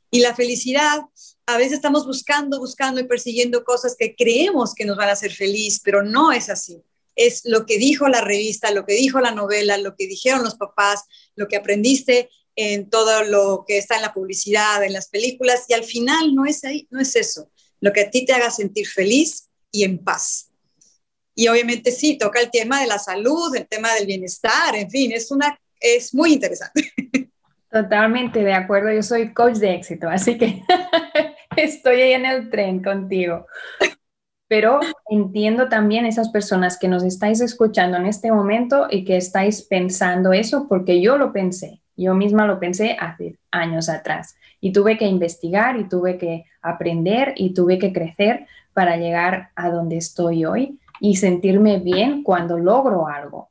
Y 0.10 0.20
la 0.20 0.36
felicidad 0.36 1.02
a 1.46 1.58
veces 1.58 1.74
estamos 1.74 2.06
buscando, 2.06 2.60
buscando 2.60 3.00
y 3.00 3.08
persiguiendo 3.08 3.64
cosas 3.64 3.96
que 3.98 4.16
creemos 4.16 4.74
que 4.74 4.86
nos 4.86 4.98
van 4.98 5.10
a 5.10 5.14
hacer 5.14 5.32
feliz, 5.32 5.80
pero 5.84 6.04
no 6.04 6.32
es 6.32 6.50
así. 6.50 6.82
Es 7.16 7.44
lo 7.46 7.66
que 7.66 7.78
dijo 7.78 8.08
la 8.08 8.22
revista, 8.22 8.72
lo 8.72 8.86
que 8.86 8.94
dijo 8.94 9.20
la 9.20 9.32
novela, 9.32 9.78
lo 9.78 9.96
que 9.96 10.08
dijeron 10.08 10.44
los 10.44 10.56
papás, 10.56 11.04
lo 11.36 11.48
que 11.48 11.56
aprendiste 11.56 12.30
en 12.56 12.90
todo 12.90 13.24
lo 13.24 13.64
que 13.68 13.78
está 13.78 13.96
en 13.96 14.02
la 14.02 14.14
publicidad, 14.14 14.84
en 14.84 14.94
las 14.94 15.10
películas, 15.10 15.66
y 15.68 15.74
al 15.74 15.84
final 15.84 16.34
no 16.34 16.46
es 16.46 16.64
ahí, 16.64 16.88
no 16.90 17.00
es 17.00 17.16
eso. 17.16 17.50
Lo 17.80 17.94
que 17.94 18.02
a 18.02 18.10
ti 18.10 18.26
te 18.26 18.34
haga 18.34 18.50
sentir 18.50 18.88
feliz 18.88 19.50
y 19.72 19.84
en 19.84 20.04
paz. 20.04 20.50
Y 21.36 21.48
obviamente 21.50 21.92
sí, 21.92 22.18
toca 22.18 22.40
el 22.40 22.50
tema 22.50 22.82
de 22.82 22.88
la 22.88 22.98
salud, 22.98 23.56
el 23.56 23.68
tema 23.68 23.94
del 23.94 24.08
bienestar, 24.08 24.76
en 24.76 24.90
fin, 24.90 25.12
es 25.12 25.32
una 25.32 25.60
es 25.80 26.14
muy 26.14 26.34
interesante. 26.34 26.92
Totalmente 27.72 28.40
de 28.40 28.54
acuerdo, 28.54 28.92
yo 28.92 29.04
soy 29.04 29.34
coach 29.34 29.56
de 29.56 29.74
éxito, 29.74 30.08
así 30.10 30.38
que 30.38 30.64
estoy 31.58 32.02
ahí 32.02 32.14
en 32.14 32.26
el 32.26 32.50
tren 32.50 32.84
contigo. 32.84 33.46
Pero 34.48 34.80
entiendo 35.10 35.70
también 35.70 36.06
esas 36.06 36.30
personas 36.30 36.78
que 36.78 36.88
nos 36.88 37.04
estáis 37.04 37.42
escuchando 37.42 37.98
en 37.98 38.06
este 38.06 38.32
momento 38.32 38.88
y 38.90 39.04
que 39.04 39.18
estáis 39.18 39.64
pensando 39.64 40.34
eso 40.34 40.68
porque 40.68 41.02
yo 41.02 41.18
lo 41.18 41.34
pensé, 41.34 41.82
yo 41.98 42.14
misma 42.14 42.46
lo 42.46 42.60
pensé 42.60 42.96
hace 43.00 43.40
años 43.50 43.90
atrás 43.90 44.36
y 44.62 44.72
tuve 44.72 44.98
que 44.98 45.06
investigar 45.06 45.78
y 45.78 45.90
tuve 45.90 46.18
que 46.18 46.46
aprender 46.62 47.34
y 47.36 47.54
tuve 47.54 47.80
que 47.80 47.92
crecer 47.92 48.46
para 48.74 48.98
llegar 48.98 49.50
a 49.56 49.70
donde 49.70 49.98
estoy 49.98 50.46
hoy 50.46 50.80
y 51.00 51.16
sentirme 51.16 51.80
bien 51.80 52.24
cuando 52.24 52.58
logro 52.58 53.08
algo, 53.08 53.50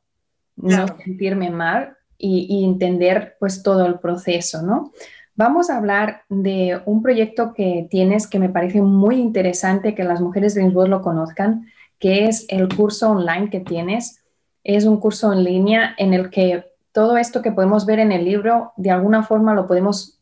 no 0.55 0.87
sentirme 1.03 1.49
mal 1.49 1.97
y, 2.17 2.63
entender 2.63 3.35
pues 3.39 3.61
todo 3.61 3.85
el 3.85 3.99
proceso, 3.99 4.61
¿no? 4.61 4.91
Vamos 5.37 5.69
a 5.69 5.75
hablar 5.77 6.21
de 6.29 6.81
un 6.85 7.01
proyecto 7.01 7.53
que 7.53 7.87
tienes 7.91 8.25
que 8.25 8.39
me 8.39 8.47
parece 8.47 8.81
muy 8.81 9.15
interesante 9.15 9.93
que 9.93 10.05
las 10.05 10.21
mujeres 10.21 10.55
de 10.55 10.63
Lisboa 10.63 10.87
lo 10.87 11.01
conozcan, 11.01 11.67
que 11.99 12.25
es 12.25 12.45
el 12.47 12.73
curso 12.73 13.11
online 13.11 13.49
que 13.49 13.59
tienes. 13.59 14.23
Es 14.63 14.85
un 14.85 14.97
curso 14.97 15.33
en 15.33 15.43
línea 15.43 15.93
en 15.97 16.13
el 16.13 16.29
que 16.29 16.63
todo 16.93 17.17
esto 17.17 17.41
que 17.41 17.51
podemos 17.51 17.85
ver 17.85 17.99
en 17.99 18.13
el 18.13 18.23
libro, 18.23 18.71
de 18.77 18.91
alguna 18.91 19.23
forma 19.23 19.53
lo 19.53 19.67
podemos 19.67 20.21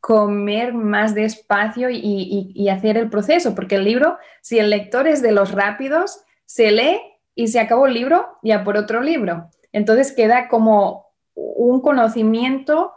comer 0.00 0.74
más 0.74 1.14
despacio 1.14 1.88
y, 1.88 2.50
y 2.52 2.68
hacer 2.70 2.96
el 2.96 3.08
proceso, 3.08 3.54
porque 3.54 3.76
el 3.76 3.84
libro, 3.84 4.18
si 4.42 4.58
el 4.58 4.68
lector 4.68 5.06
es 5.06 5.22
de 5.22 5.30
los 5.30 5.52
rápidos, 5.52 6.24
se 6.44 6.72
lee 6.72 6.98
y 7.36 7.46
se 7.46 7.60
acabó 7.60 7.86
el 7.86 7.94
libro, 7.94 8.26
ya 8.42 8.64
por 8.64 8.76
otro 8.76 9.00
libro. 9.00 9.48
Entonces 9.70 10.10
queda 10.10 10.48
como 10.48 11.06
un 11.34 11.80
conocimiento 11.80 12.93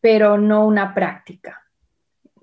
pero 0.00 0.38
no 0.38 0.66
una 0.66 0.94
práctica. 0.94 1.62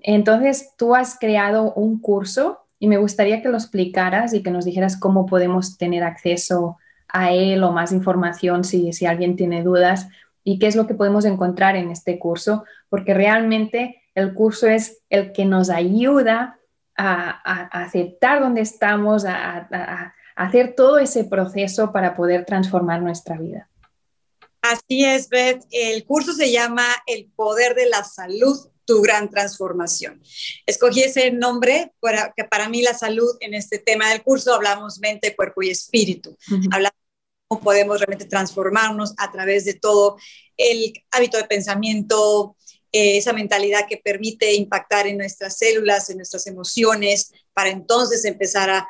Entonces, 0.00 0.74
tú 0.76 0.94
has 0.94 1.18
creado 1.18 1.72
un 1.74 2.00
curso 2.00 2.60
y 2.78 2.86
me 2.86 2.98
gustaría 2.98 3.42
que 3.42 3.48
lo 3.48 3.56
explicaras 3.56 4.32
y 4.32 4.42
que 4.42 4.50
nos 4.50 4.64
dijeras 4.64 4.96
cómo 4.96 5.26
podemos 5.26 5.76
tener 5.76 6.04
acceso 6.04 6.78
a 7.08 7.32
él 7.32 7.64
o 7.64 7.72
más 7.72 7.92
información 7.92 8.64
si, 8.64 8.92
si 8.92 9.06
alguien 9.06 9.34
tiene 9.34 9.62
dudas 9.62 10.08
y 10.44 10.58
qué 10.58 10.66
es 10.66 10.76
lo 10.76 10.86
que 10.86 10.94
podemos 10.94 11.24
encontrar 11.24 11.74
en 11.76 11.90
este 11.90 12.18
curso, 12.18 12.64
porque 12.88 13.14
realmente 13.14 14.02
el 14.14 14.34
curso 14.34 14.68
es 14.68 15.02
el 15.10 15.32
que 15.32 15.44
nos 15.44 15.70
ayuda 15.70 16.58
a, 16.96 17.30
aceptar 17.82 18.40
dónde 18.40 18.60
estamos, 18.60 19.24
a 19.24 20.14
hacer 20.36 20.74
todo 20.76 20.98
ese 20.98 21.24
proceso 21.24 21.92
para 21.92 22.14
poder 22.14 22.44
transformar 22.44 23.02
nuestra 23.02 23.36
vida. 23.36 23.68
Así 24.62 25.04
es, 25.04 25.28
Beth. 25.28 25.64
El 25.70 26.04
curso 26.04 26.32
se 26.32 26.50
llama 26.50 26.86
El 27.06 27.30
Poder 27.36 27.74
de 27.74 27.86
la 27.86 28.04
Salud, 28.04 28.56
tu 28.84 29.02
gran 29.02 29.30
transformación. 29.30 30.22
Escogí 30.66 31.02
ese 31.02 31.30
nombre 31.30 31.92
porque 32.00 32.44
para 32.50 32.68
mí 32.68 32.82
la 32.82 32.94
salud 32.94 33.36
en 33.40 33.54
este 33.54 33.78
tema 33.78 34.10
del 34.10 34.22
curso 34.22 34.54
hablamos 34.54 34.98
mente, 34.98 35.36
cuerpo 35.36 35.62
y 35.62 35.70
espíritu. 35.70 36.36
Hablamos 36.70 36.96
de 36.96 37.46
cómo 37.48 37.62
podemos 37.62 38.00
realmente 38.00 38.24
transformarnos 38.24 39.12
a 39.18 39.30
través 39.30 39.64
de 39.64 39.74
todo 39.74 40.16
el 40.56 40.92
hábito 41.10 41.36
de 41.36 41.44
pensamiento, 41.44 42.56
eh, 42.90 43.18
esa 43.18 43.34
mentalidad 43.34 43.86
que 43.86 43.98
permite 43.98 44.54
impactar 44.54 45.06
en 45.06 45.18
nuestras 45.18 45.58
células, 45.58 46.08
en 46.08 46.16
nuestras 46.16 46.46
emociones, 46.46 47.32
para 47.52 47.68
entonces 47.68 48.24
empezar 48.24 48.70
a 48.70 48.88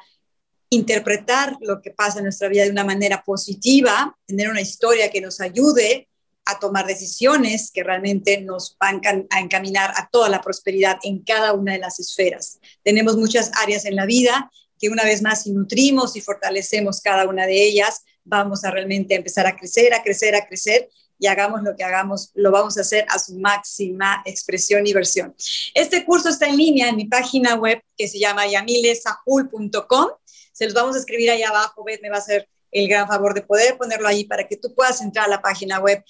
interpretar 0.70 1.56
lo 1.60 1.80
que 1.80 1.90
pasa 1.90 2.18
en 2.18 2.24
nuestra 2.24 2.48
vida 2.48 2.64
de 2.64 2.70
una 2.70 2.84
manera 2.84 3.22
positiva, 3.24 4.16
tener 4.26 4.50
una 4.50 4.60
historia 4.60 5.10
que 5.10 5.20
nos 5.20 5.40
ayude 5.40 6.08
a 6.44 6.58
tomar 6.58 6.86
decisiones 6.86 7.70
que 7.70 7.84
realmente 7.84 8.40
nos 8.40 8.76
van 8.80 9.00
a 9.30 9.40
encaminar 9.40 9.92
a 9.96 10.08
toda 10.10 10.28
la 10.28 10.40
prosperidad 10.40 10.98
en 11.02 11.22
cada 11.22 11.52
una 11.52 11.72
de 11.72 11.78
las 11.78 12.00
esferas. 12.00 12.58
Tenemos 12.82 13.16
muchas 13.16 13.50
áreas 13.62 13.84
en 13.84 13.96
la 13.96 14.06
vida 14.06 14.50
que 14.78 14.88
una 14.88 15.04
vez 15.04 15.22
más 15.22 15.42
si 15.42 15.52
nutrimos 15.52 16.16
y 16.16 16.20
fortalecemos 16.20 17.00
cada 17.00 17.28
una 17.28 17.46
de 17.46 17.62
ellas, 17.62 18.02
vamos 18.24 18.64
a 18.64 18.70
realmente 18.70 19.14
empezar 19.14 19.46
a 19.46 19.56
crecer, 19.56 19.92
a 19.92 20.02
crecer, 20.02 20.34
a 20.34 20.46
crecer 20.46 20.88
y 21.18 21.26
hagamos 21.26 21.62
lo 21.62 21.74
que 21.76 21.84
hagamos, 21.84 22.30
lo 22.34 22.50
vamos 22.50 22.78
a 22.78 22.82
hacer 22.82 23.04
a 23.08 23.18
su 23.18 23.36
máxima 23.38 24.22
expresión 24.24 24.86
y 24.86 24.92
versión. 24.92 25.34
Este 25.74 26.04
curso 26.04 26.28
está 26.28 26.46
en 26.46 26.56
línea 26.56 26.88
en 26.88 26.96
mi 26.96 27.06
página 27.06 27.56
web 27.56 27.82
que 27.96 28.08
se 28.08 28.18
llama 28.18 28.46
yamilesahul.com 28.46 30.10
se 30.58 30.64
los 30.64 30.74
vamos 30.74 30.96
a 30.96 30.98
escribir 30.98 31.30
ahí 31.30 31.44
abajo, 31.44 31.84
Beth 31.84 32.02
me 32.02 32.10
va 32.10 32.16
a 32.16 32.18
hacer 32.18 32.48
el 32.72 32.88
gran 32.88 33.06
favor 33.06 33.32
de 33.32 33.42
poder 33.42 33.78
ponerlo 33.78 34.08
ahí 34.08 34.24
para 34.24 34.48
que 34.48 34.56
tú 34.56 34.74
puedas 34.74 35.00
entrar 35.00 35.26
a 35.26 35.28
la 35.28 35.40
página 35.40 35.78
web. 35.78 36.04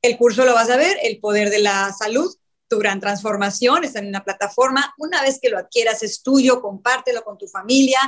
El 0.00 0.16
curso 0.16 0.46
lo 0.46 0.54
vas 0.54 0.70
a 0.70 0.78
ver, 0.78 0.96
El 1.02 1.20
Poder 1.20 1.50
de 1.50 1.58
la 1.58 1.92
Salud, 1.92 2.34
tu 2.68 2.78
gran 2.78 3.00
transformación, 3.00 3.84
está 3.84 3.98
en 3.98 4.08
una 4.08 4.24
plataforma. 4.24 4.94
Una 4.96 5.20
vez 5.20 5.38
que 5.42 5.50
lo 5.50 5.58
adquieras 5.58 6.02
es 6.02 6.22
tuyo, 6.22 6.62
compártelo 6.62 7.22
con 7.22 7.36
tu 7.36 7.46
familia, 7.46 8.00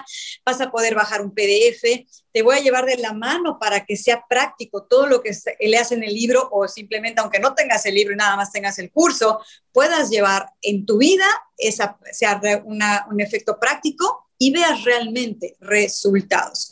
vas 0.43 0.59
a 0.63 0.71
poder 0.71 0.95
bajar 0.95 1.21
un 1.21 1.35
PDF, 1.35 2.07
te 2.33 2.43
voy 2.43 2.57
a 2.57 2.61
llevar 2.61 2.87
de 2.87 2.97
la 2.97 3.13
mano 3.13 3.59
para 3.59 3.85
que 3.85 3.95
sea 3.99 4.25
práctico 4.27 4.85
todo 4.85 5.07
lo 5.07 5.21
que 5.21 5.37
leas 5.61 5.93
en 5.93 6.03
el 6.03 6.15
libro 6.15 6.49
o 6.51 6.67
simplemente, 6.67 7.21
aunque 7.21 7.41
no 7.41 7.55
tengas 7.55 7.85
el 7.85 7.95
libro 7.95 8.15
y 8.15 8.17
nada 8.17 8.37
más 8.37 8.53
tengas 8.53 8.79
el 8.79 8.91
curso, 8.91 9.39
puedas 9.71 10.09
llevar 10.09 10.49
en 10.63 10.87
tu 10.87 10.97
vida 10.97 11.27
esa, 11.59 11.99
sea 12.11 12.41
un 12.65 13.21
efecto 13.21 13.61
práctico 13.61 14.24
y 14.39 14.53
veas 14.53 14.85
realmente 14.85 15.57
resultados. 15.61 16.71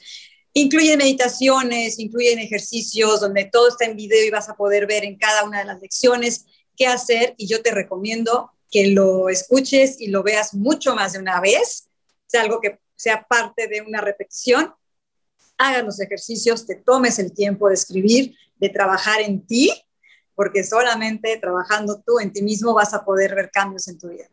Incluyen 0.55 0.99
meditaciones, 0.99 1.99
incluyen 1.99 2.39
ejercicios 2.39 3.21
donde 3.21 3.47
todo 3.47 3.69
está 3.69 3.87
en 3.87 3.97
video 3.97 4.25
y 4.25 4.31
vas 4.31 4.49
a 4.49 4.57
poder 4.57 4.87
ver 4.87 5.05
en 5.05 5.17
cada 5.17 5.45
una 5.45 5.61
de 5.61 5.65
las 5.65 5.81
lecciones 5.81 6.45
qué 6.77 6.87
hacer 6.87 7.35
y 7.39 7.47
yo 7.47 7.63
te 7.63 7.71
recomiendo 7.71 8.51
que 8.71 8.89
lo 8.89 9.29
escuches 9.29 10.01
y 10.01 10.09
lo 10.09 10.23
veas 10.23 10.55
mucho 10.55 10.95
más 10.95 11.13
de 11.13 11.19
una 11.19 11.41
vez, 11.41 11.89
sea 12.27 12.43
algo 12.43 12.61
que 12.61 12.79
sea 12.97 13.27
parte 13.29 13.69
de 13.69 13.83
una 13.83 14.01
repetición, 14.01 14.75
hagas 15.59 15.85
los 15.85 16.01
ejercicios, 16.01 16.67
te 16.67 16.77
tomes 16.77 17.19
el 17.19 17.33
tiempo 17.33 17.69
de 17.69 17.75
escribir, 17.75 18.35
de 18.57 18.69
trabajar 18.69 19.21
en 19.21 19.47
ti, 19.47 19.73
porque 20.35 20.65
solamente 20.65 21.37
trabajando 21.39 22.03
tú 22.05 22.19
en 22.19 22.33
ti 22.33 22.43
mismo 22.43 22.75
vas 22.75 22.95
a 22.95 23.05
poder 23.05 23.35
ver 23.35 23.51
cambios 23.51 23.89
en 23.89 23.99
tu 23.99 24.09
vida. 24.09 24.29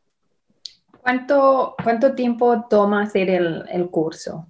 ¿Cuánto, 1.02 1.76
cuánto 1.84 2.14
tiempo 2.14 2.66
toma 2.70 3.04
hacer 3.04 3.30
el, 3.30 3.64
el 3.72 3.90
curso? 3.90 4.48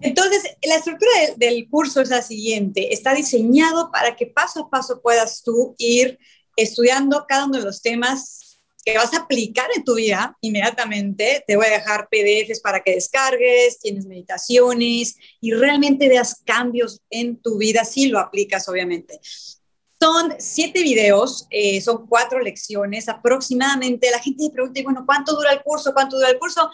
Entonces, 0.00 0.42
la 0.62 0.76
estructura 0.76 1.12
del 1.36 1.68
curso 1.70 2.00
es 2.00 2.08
la 2.08 2.22
siguiente, 2.22 2.92
está 2.92 3.14
diseñado 3.14 3.90
para 3.92 4.16
que 4.16 4.26
paso 4.26 4.64
a 4.64 4.70
paso 4.70 5.00
puedas 5.00 5.42
tú 5.42 5.76
ir 5.78 6.18
estudiando 6.56 7.24
cada 7.28 7.46
uno 7.46 7.58
de 7.58 7.64
los 7.64 7.80
temas 7.82 8.42
que 8.84 8.96
vas 8.96 9.14
a 9.14 9.18
aplicar 9.18 9.68
en 9.76 9.84
tu 9.84 9.94
vida 9.94 10.36
inmediatamente. 10.40 11.44
Te 11.46 11.56
voy 11.56 11.66
a 11.66 11.70
dejar 11.70 12.08
PDFs 12.10 12.60
para 12.60 12.82
que 12.82 12.94
descargues, 12.94 13.78
tienes 13.78 14.06
meditaciones 14.06 15.16
y 15.40 15.52
realmente 15.52 16.08
veas 16.08 16.42
cambios 16.44 17.00
en 17.10 17.36
tu 17.36 17.58
vida 17.58 17.84
si 17.84 18.08
lo 18.08 18.18
aplicas, 18.18 18.68
obviamente. 18.68 19.20
Son 20.02 20.34
siete 20.40 20.82
videos, 20.82 21.46
eh, 21.48 21.80
son 21.80 22.08
cuatro 22.08 22.40
lecciones 22.40 23.08
aproximadamente. 23.08 24.10
La 24.10 24.18
gente 24.18 24.42
me 24.42 24.50
pregunta, 24.50 24.80
bueno, 24.82 25.04
¿cuánto 25.06 25.32
dura 25.36 25.52
el 25.52 25.62
curso? 25.62 25.94
¿Cuánto 25.94 26.16
dura 26.16 26.28
el 26.28 26.40
curso? 26.40 26.68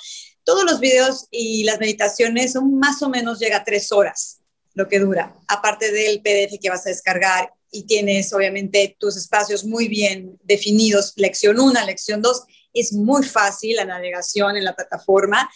Todos 0.45 0.65
los 0.65 0.81
videos 0.81 1.27
y 1.31 1.63
las 1.65 1.79
meditaciones 1.79 2.55
son 2.55 2.79
más 2.79 3.03
o 3.03 3.11
menos, 3.11 3.39
llega 3.39 3.59
a 3.59 3.65
tres 3.65 3.93
horas 3.93 4.41
lo 4.73 4.89
que 4.89 4.99
dura, 4.99 5.37
aparte 5.47 5.93
del 5.93 6.23
PDF 6.23 6.59
que 6.59 6.71
vas 6.71 6.87
a 6.87 6.89
descargar 6.89 7.53
y 7.71 7.83
tienes 7.83 8.33
obviamente 8.33 8.97
tus 8.99 9.15
espacios 9.19 9.63
muy 9.63 9.89
bien 9.89 10.39
definidos, 10.43 11.13
lección 11.17 11.61
1, 11.61 11.85
lección 11.85 12.23
2, 12.23 12.45
es 12.73 12.95
muy 12.95 13.25
fácil 13.25 13.77
la 13.77 13.85
navegación 13.85 14.57
en 14.57 14.65
la 14.65 14.75
plataforma 14.75 15.51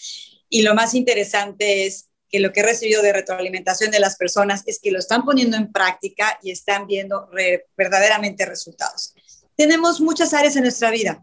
y 0.51 0.61
lo 0.61 0.75
más 0.75 0.93
interesante 0.93 1.87
es 1.87 2.11
que 2.33 2.41
lo 2.41 2.53
que 2.53 2.61
he 2.61 2.65
recibido 2.65 3.03
de 3.03 3.13
retroalimentación 3.13 3.91
de 3.91 4.01
las 4.01 4.17
personas 4.17 4.63
es 4.67 4.81
que 4.81 4.91
lo 4.91 4.99
están 4.99 5.25
poniendo 5.25 5.57
en 5.57 5.71
práctica 5.71 6.39
y 6.43 6.51
están 6.51 6.87
viendo 6.87 7.29
verdaderamente 7.77 8.47
resultados. 8.47 9.15
Tenemos 9.55 10.01
muchas 10.01 10.33
áreas 10.33 10.57
en 10.57 10.63
nuestra 10.63 10.91
vida 10.91 11.23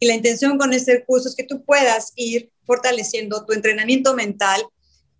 y 0.00 0.06
la 0.06 0.14
intención 0.14 0.56
con 0.58 0.72
este 0.72 1.04
curso 1.04 1.28
es 1.28 1.36
que 1.36 1.44
tú 1.44 1.64
puedas 1.64 2.12
ir 2.16 2.50
fortaleciendo 2.64 3.44
tu 3.44 3.52
entrenamiento 3.52 4.14
mental, 4.14 4.62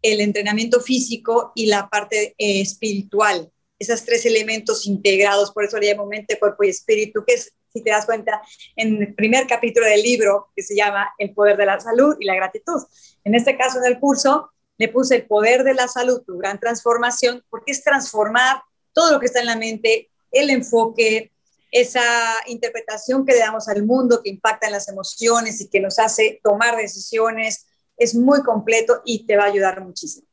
el 0.00 0.20
entrenamiento 0.20 0.80
físico 0.80 1.52
y 1.54 1.66
la 1.66 1.88
parte 1.88 2.35
eh, 2.38 2.61
espiritual 2.61 3.52
esos 3.78 4.04
tres 4.04 4.26
elementos 4.26 4.87
integrados, 4.87 5.52
por 5.52 5.64
eso 5.64 5.78
le 5.78 5.90
llamo 5.90 6.06
mente, 6.06 6.38
cuerpo 6.38 6.64
y 6.64 6.68
espíritu, 6.68 7.25
que 7.25 7.35
es, 7.35 7.52
si 7.73 7.82
te 7.82 7.90
das 7.90 8.06
cuenta, 8.06 8.42
en 8.76 9.02
el 9.02 9.14
primer 9.14 9.47
capítulo 9.47 9.87
del 9.87 10.02
libro, 10.02 10.49
que 10.56 10.62
se 10.62 10.75
llama 10.75 11.11
El 11.18 11.32
poder 11.32 11.56
de 11.56 11.66
la 11.66 11.78
salud 11.78 12.16
y 12.18 12.26
la 12.26 12.35
gratitud. 12.35 12.82
En 13.25 13.35
este 13.35 13.56
caso, 13.56 13.78
en 13.78 13.92
el 13.92 14.00
curso, 14.00 14.50
le 14.78 14.88
puse 14.88 15.16
el 15.16 15.26
poder 15.26 15.64
de 15.64 15.75
la 15.75 15.88
salud, 15.88 16.23
tu 16.25 16.38
gran 16.38 16.58
transformación, 16.58 17.44
porque 17.50 17.73
es 17.73 17.82
transformar 17.82 18.62
todo 18.93 19.12
lo 19.12 19.21
que 19.21 19.26
está 19.26 19.41
en 19.41 19.47
la 19.47 19.56
mente, 19.56 20.08
el 20.30 20.50
enfoque, 20.50 21.32
esa 21.71 22.02
interpretación 22.47 23.26
que 23.26 23.32
le 23.32 23.41
damos 23.41 23.69
al 23.69 23.84
mundo 23.84 24.23
que 24.23 24.30
impacta 24.30 24.67
en 24.67 24.73
las 24.73 24.88
emociones 24.88 25.60
y 25.60 25.69
que 25.69 25.80
nos 25.80 25.99
hace 25.99 26.41
tomar 26.43 26.76
decisiones, 26.76 27.67
es 27.97 28.14
muy 28.14 28.43
completo 28.43 29.02
y 29.04 29.26
te 29.26 29.36
va 29.36 29.45
a 29.45 29.49
ayudar 29.49 29.82
muchísimo. 29.82 30.26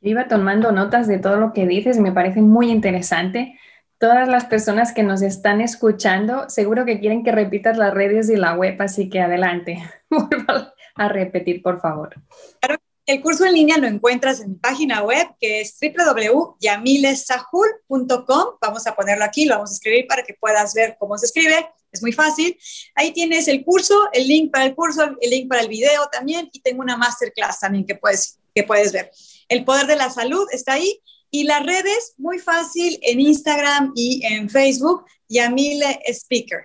Yo 0.00 0.10
iba 0.10 0.28
tomando 0.28 0.70
notas 0.72 1.08
de 1.08 1.18
todo 1.18 1.36
lo 1.36 1.52
que 1.52 1.66
dices 1.66 1.98
me 1.98 2.12
parece 2.12 2.40
muy 2.40 2.70
interesante. 2.70 3.58
Todas 3.98 4.28
las 4.28 4.44
personas 4.44 4.92
que 4.92 5.02
nos 5.02 5.22
están 5.22 5.60
escuchando, 5.60 6.48
seguro 6.48 6.84
que 6.84 7.00
quieren 7.00 7.24
que 7.24 7.32
repitas 7.32 7.78
las 7.78 7.94
redes 7.94 8.30
y 8.30 8.36
la 8.36 8.54
web, 8.54 8.80
así 8.80 9.08
que 9.08 9.20
adelante. 9.20 9.82
a 10.94 11.08
repetir, 11.08 11.62
por 11.62 11.80
favor. 11.80 12.14
Claro, 12.60 12.80
el 13.08 13.20
curso 13.22 13.46
en 13.46 13.54
línea 13.54 13.78
lo 13.78 13.86
encuentras 13.86 14.40
en 14.40 14.50
mi 14.50 14.56
página 14.56 15.02
web, 15.02 15.26
que 15.40 15.62
es 15.62 15.78
www.yamilesahul.com. 15.80 18.44
Vamos 18.60 18.86
a 18.86 18.94
ponerlo 18.94 19.24
aquí, 19.24 19.46
lo 19.46 19.54
vamos 19.54 19.70
a 19.70 19.72
escribir 19.72 20.06
para 20.06 20.22
que 20.22 20.34
puedas 20.34 20.74
ver 20.74 20.94
cómo 20.98 21.16
se 21.16 21.24
escribe. 21.24 21.70
Es 21.90 22.02
muy 22.02 22.12
fácil. 22.12 22.58
Ahí 22.94 23.12
tienes 23.12 23.48
el 23.48 23.64
curso, 23.64 24.10
el 24.12 24.28
link 24.28 24.52
para 24.52 24.66
el 24.66 24.74
curso, 24.74 25.16
el 25.22 25.30
link 25.30 25.48
para 25.48 25.62
el 25.62 25.68
video 25.68 26.06
también, 26.12 26.50
y 26.52 26.60
tengo 26.60 26.82
una 26.82 26.98
masterclass 26.98 27.60
también 27.60 27.86
que 27.86 27.94
puedes, 27.94 28.38
que 28.54 28.62
puedes 28.62 28.92
ver. 28.92 29.10
El 29.48 29.64
poder 29.64 29.86
de 29.86 29.96
la 29.96 30.10
salud 30.10 30.46
está 30.52 30.74
ahí. 30.74 31.00
Y 31.30 31.44
las 31.44 31.64
redes, 31.64 32.12
muy 32.18 32.38
fácil, 32.38 32.98
en 33.00 33.20
Instagram 33.20 33.92
y 33.94 34.20
en 34.26 34.50
Facebook, 34.50 35.06
Yamile 35.30 35.98
Speaker. 36.08 36.60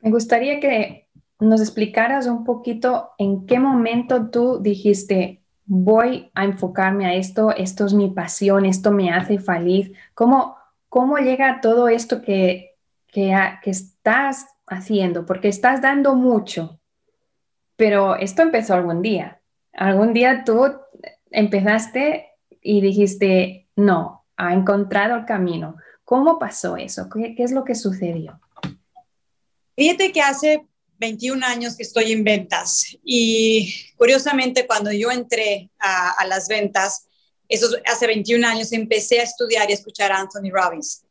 Me 0.00 0.10
gustaría 0.10 0.60
que 0.60 1.03
nos 1.40 1.60
explicaras 1.60 2.26
un 2.26 2.44
poquito 2.44 3.10
en 3.18 3.46
qué 3.46 3.58
momento 3.58 4.30
tú 4.30 4.60
dijiste, 4.60 5.42
voy 5.66 6.30
a 6.34 6.44
enfocarme 6.44 7.06
a 7.06 7.14
esto, 7.14 7.50
esto 7.50 7.86
es 7.86 7.94
mi 7.94 8.10
pasión, 8.10 8.64
esto 8.64 8.92
me 8.92 9.12
hace 9.12 9.38
feliz. 9.38 9.92
¿Cómo, 10.14 10.56
cómo 10.88 11.18
llega 11.18 11.60
todo 11.60 11.88
esto 11.88 12.22
que, 12.22 12.76
que, 13.06 13.36
que 13.62 13.70
estás 13.70 14.46
haciendo? 14.66 15.26
Porque 15.26 15.48
estás 15.48 15.82
dando 15.82 16.14
mucho, 16.14 16.78
pero 17.76 18.16
esto 18.16 18.42
empezó 18.42 18.74
algún 18.74 19.02
día 19.02 19.40
algún 19.74 20.12
día 20.12 20.44
tú 20.44 20.72
empezaste 21.30 22.26
y 22.60 22.80
dijiste, 22.80 23.68
no, 23.76 24.24
ha 24.36 24.54
encontrado 24.54 25.16
el 25.16 25.24
camino. 25.24 25.76
¿Cómo 26.04 26.38
pasó 26.38 26.76
eso? 26.76 27.08
¿Qué, 27.08 27.34
es 27.38 27.52
lo 27.52 27.64
que 27.64 27.74
sucedió? 27.74 28.40
Fíjate 29.76 30.12
que 30.12 30.20
hace 30.20 30.66
21 30.98 31.44
años 31.44 31.76
que 31.76 31.82
estoy 31.82 32.12
en 32.12 32.24
ventas 32.24 32.96
y 33.04 33.74
curiosamente 33.96 34.66
cuando 34.66 34.92
yo 34.92 35.10
entré 35.10 35.70
a, 35.78 36.24
las 36.26 36.48
ventas, 36.48 37.06
eso 37.48 37.68
hace 37.86 38.06
21 38.06 38.46
años 38.46 38.72
empecé 38.72 39.20
a 39.20 39.24
estudiar 39.24 39.68
y 39.68 39.72
a 39.72 39.76
escuchar 39.76 40.12
a 40.12 40.18
Anthony 40.18 40.50
Robbins. 40.50 41.02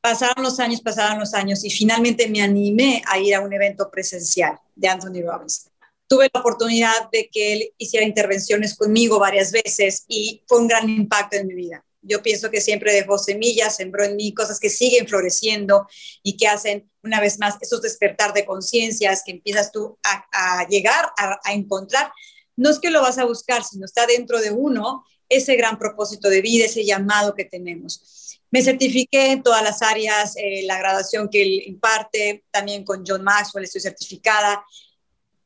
Pasaron 0.00 0.42
los 0.42 0.58
años, 0.58 0.80
pasaron 0.80 1.18
los 1.18 1.34
años 1.34 1.64
y 1.64 1.70
finalmente 1.70 2.28
me 2.28 2.42
animé 2.42 3.02
a 3.06 3.18
ir 3.18 3.34
a 3.34 3.40
un 3.40 3.52
evento 3.52 3.90
presencial 3.90 4.58
de 4.74 4.88
Anthony 4.88 5.22
Robbins 5.22 5.70
tuve 6.10 6.28
la 6.34 6.40
oportunidad 6.40 7.08
de 7.12 7.30
que 7.32 7.52
él 7.52 7.72
hiciera 7.78 8.04
intervenciones 8.04 8.74
conmigo 8.74 9.20
varias 9.20 9.52
veces 9.52 10.04
y 10.08 10.42
fue 10.48 10.58
un 10.58 10.66
gran 10.66 10.88
impacto 10.88 11.36
en 11.36 11.46
mi 11.46 11.54
vida. 11.54 11.84
Yo 12.02 12.22
pienso 12.22 12.50
que 12.50 12.60
siempre 12.60 12.92
dejó 12.92 13.18
semillas, 13.18 13.76
sembró 13.76 14.04
en 14.04 14.16
mí 14.16 14.32
cosas 14.32 14.58
que 14.58 14.70
siguen 14.70 15.06
floreciendo 15.06 15.86
y 16.22 16.36
que 16.36 16.48
hacen 16.48 16.90
una 17.02 17.20
vez 17.20 17.38
más 17.38 17.56
esos 17.60 17.82
despertar 17.82 18.32
de 18.32 18.46
conciencias 18.46 19.22
que 19.24 19.32
empiezas 19.32 19.70
tú 19.70 19.98
a, 20.02 20.66
llegar 20.68 21.10
a, 21.16 21.52
encontrar. 21.52 22.10
No 22.56 22.70
es 22.70 22.78
que 22.78 22.90
lo 22.90 23.02
vas 23.02 23.18
a 23.18 23.24
buscar, 23.24 23.64
sino 23.64 23.84
está 23.84 24.06
dentro 24.06 24.40
de 24.40 24.50
uno 24.50 25.04
ese 25.28 25.56
gran 25.56 25.78
propósito 25.78 26.28
de 26.28 26.42
vida, 26.42 26.64
ese 26.64 26.84
llamado 26.84 27.34
que 27.34 27.44
tenemos. 27.44 28.38
Me 28.50 28.62
certifiqué 28.62 29.30
en 29.30 29.42
todas 29.42 29.62
las 29.62 29.80
áreas, 29.80 30.34
eh, 30.36 30.62
la 30.64 30.78
graduación 30.78 31.28
que 31.28 31.42
él 31.42 31.62
imparte, 31.66 32.44
también 32.50 32.84
con 32.84 33.04
John 33.06 33.22
Maxwell 33.22 33.64
estoy 33.64 33.80
certificada 33.80 34.64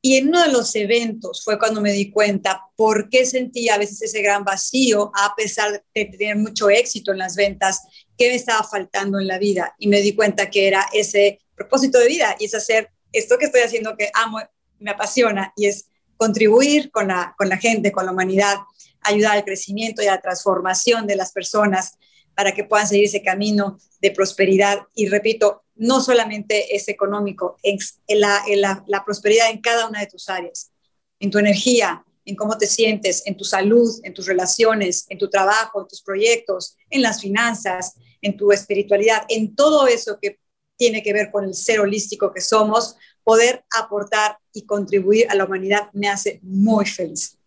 y 0.07 0.19
en 0.19 0.29
uno 0.29 0.43
de 0.43 0.53
los 0.53 0.77
eventos 0.77 1.43
fue 1.43 1.59
cuando 1.59 1.81
me 1.81 1.91
di 1.91 2.11
cuenta 2.11 2.69
por 2.77 3.09
qué 3.09 3.25
sentía 3.25 3.77
a 3.77 3.79
veces 3.79 4.03
ese 4.03 4.21
gran 4.21 4.45
vacío, 4.45 5.11
a 5.15 5.35
pesar 5.35 5.83
de 5.95 6.05
tener 6.05 6.37
mucho 6.37 6.69
éxito 6.69 7.13
en 7.13 7.17
las 7.17 7.37
ventas, 7.37 7.81
qué 8.19 8.29
me 8.29 8.35
estaba 8.35 8.63
faltando 8.65 9.19
en 9.19 9.27
la 9.27 9.39
vida. 9.39 9.75
Y 9.79 9.89
me 9.89 10.03
di 10.03 10.15
cuenta 10.15 10.51
que 10.51 10.69
era 10.69 10.87
ese 10.93 11.41
propósito 11.55 11.99
de 11.99 12.09
vida 12.09 12.37
y 12.39 12.45
es 12.45 12.55
hacer 12.55 12.91
esto 13.15 13.39
que 13.39 13.47
estoy 13.47 13.63
haciendo 13.63 13.97
que 13.97 14.11
amo, 14.13 14.41
me 14.79 14.91
apasiona 14.91 15.55
y 15.57 15.69
es 15.69 15.87
contribuir 16.19 16.91
con 16.91 17.09
la, 17.09 17.35
con 17.39 17.49
la 17.49 17.57
gente, 17.57 17.91
con 17.91 18.05
la 18.05 18.13
humanidad, 18.13 18.59
ayudar 19.01 19.39
al 19.39 19.45
crecimiento 19.47 20.03
y 20.03 20.07
a 20.09 20.17
la 20.17 20.21
transformación 20.21 21.07
de 21.07 21.17
las 21.17 21.33
personas 21.33 21.93
para 22.35 22.53
que 22.53 22.65
puedan 22.65 22.87
seguir 22.87 23.07
ese 23.07 23.23
camino 23.23 23.79
de 24.03 24.11
prosperidad. 24.11 24.81
Y 24.95 25.07
repito, 25.07 25.64
no 25.77 26.01
solamente 26.01 26.75
es 26.75 26.89
económico, 26.89 27.59
es 27.63 28.01
la, 28.09 29.03
prosperidad 29.05 29.51
en 29.51 29.61
cada 29.61 29.89
una 29.89 30.01
de 30.01 30.07
tus 30.07 30.29
áreas, 30.29 30.73
en 31.19 31.31
tu 31.31 31.39
energía, 31.39 32.05
en 32.25 32.37
cómo 32.37 32.57
te 32.57 32.67
sientes, 32.67 33.23
en 33.27 33.37
tu 33.37 33.45
salud, 33.45 33.91
en 34.03 34.15
tus 34.15 34.27
relaciones, 34.27 35.07
en 35.09 35.19
tu 35.19 35.29
trabajo, 35.29 35.83
en 35.83 35.89
tus 35.89 36.03
proyectos, 36.03 36.77
en 36.91 37.03
las 37.03 37.21
finanzas, 37.21 37.95
en 38.23 38.37
tu 38.37 38.53
espiritualidad, 38.53 39.25
en 39.29 39.55
todo 39.55 39.87
eso 39.87 40.19
que 40.21 40.39
tiene 40.77 41.03
que 41.03 41.13
ver 41.13 41.31
con 41.31 41.45
el 41.45 41.55
ser 41.55 41.81
holístico 41.81 42.33
que 42.33 42.41
somos, 42.41 42.97
poder 43.23 43.65
aportar 43.77 44.39
y 44.53 44.67
contribuir 44.67 45.27
a 45.31 45.35
la 45.35 45.45
humanidad 45.45 45.91
me 45.93 46.09
hace 46.09 46.41
muy 46.43 46.87
feliz. 46.87 47.39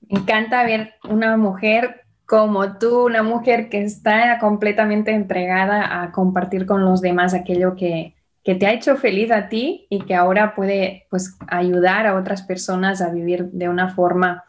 Me 0.00 0.20
encanta 0.20 0.64
ver 0.64 0.94
una 1.04 1.36
mujer 1.36 2.02
como 2.30 2.78
tú, 2.78 3.06
una 3.06 3.24
mujer 3.24 3.68
que 3.68 3.82
está 3.82 4.38
completamente 4.38 5.10
entregada 5.10 6.00
a 6.00 6.12
compartir 6.12 6.64
con 6.64 6.84
los 6.84 7.00
demás 7.00 7.34
aquello 7.34 7.74
que, 7.74 8.14
que 8.44 8.54
te 8.54 8.68
ha 8.68 8.72
hecho 8.72 8.96
feliz 8.96 9.32
a 9.32 9.48
ti 9.48 9.88
y 9.90 10.02
que 10.02 10.14
ahora 10.14 10.54
puede 10.54 11.08
pues 11.10 11.36
ayudar 11.48 12.06
a 12.06 12.14
otras 12.14 12.42
personas 12.42 13.02
a 13.02 13.10
vivir 13.10 13.46
de 13.46 13.68
una 13.68 13.96
forma 13.96 14.44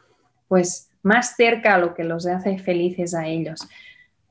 pues 0.48 0.92
más 1.02 1.36
cerca 1.36 1.74
a 1.74 1.80
lo 1.80 1.96
que 1.96 2.04
los 2.04 2.28
hace 2.28 2.60
felices 2.60 3.16
a 3.16 3.26
ellos. 3.26 3.68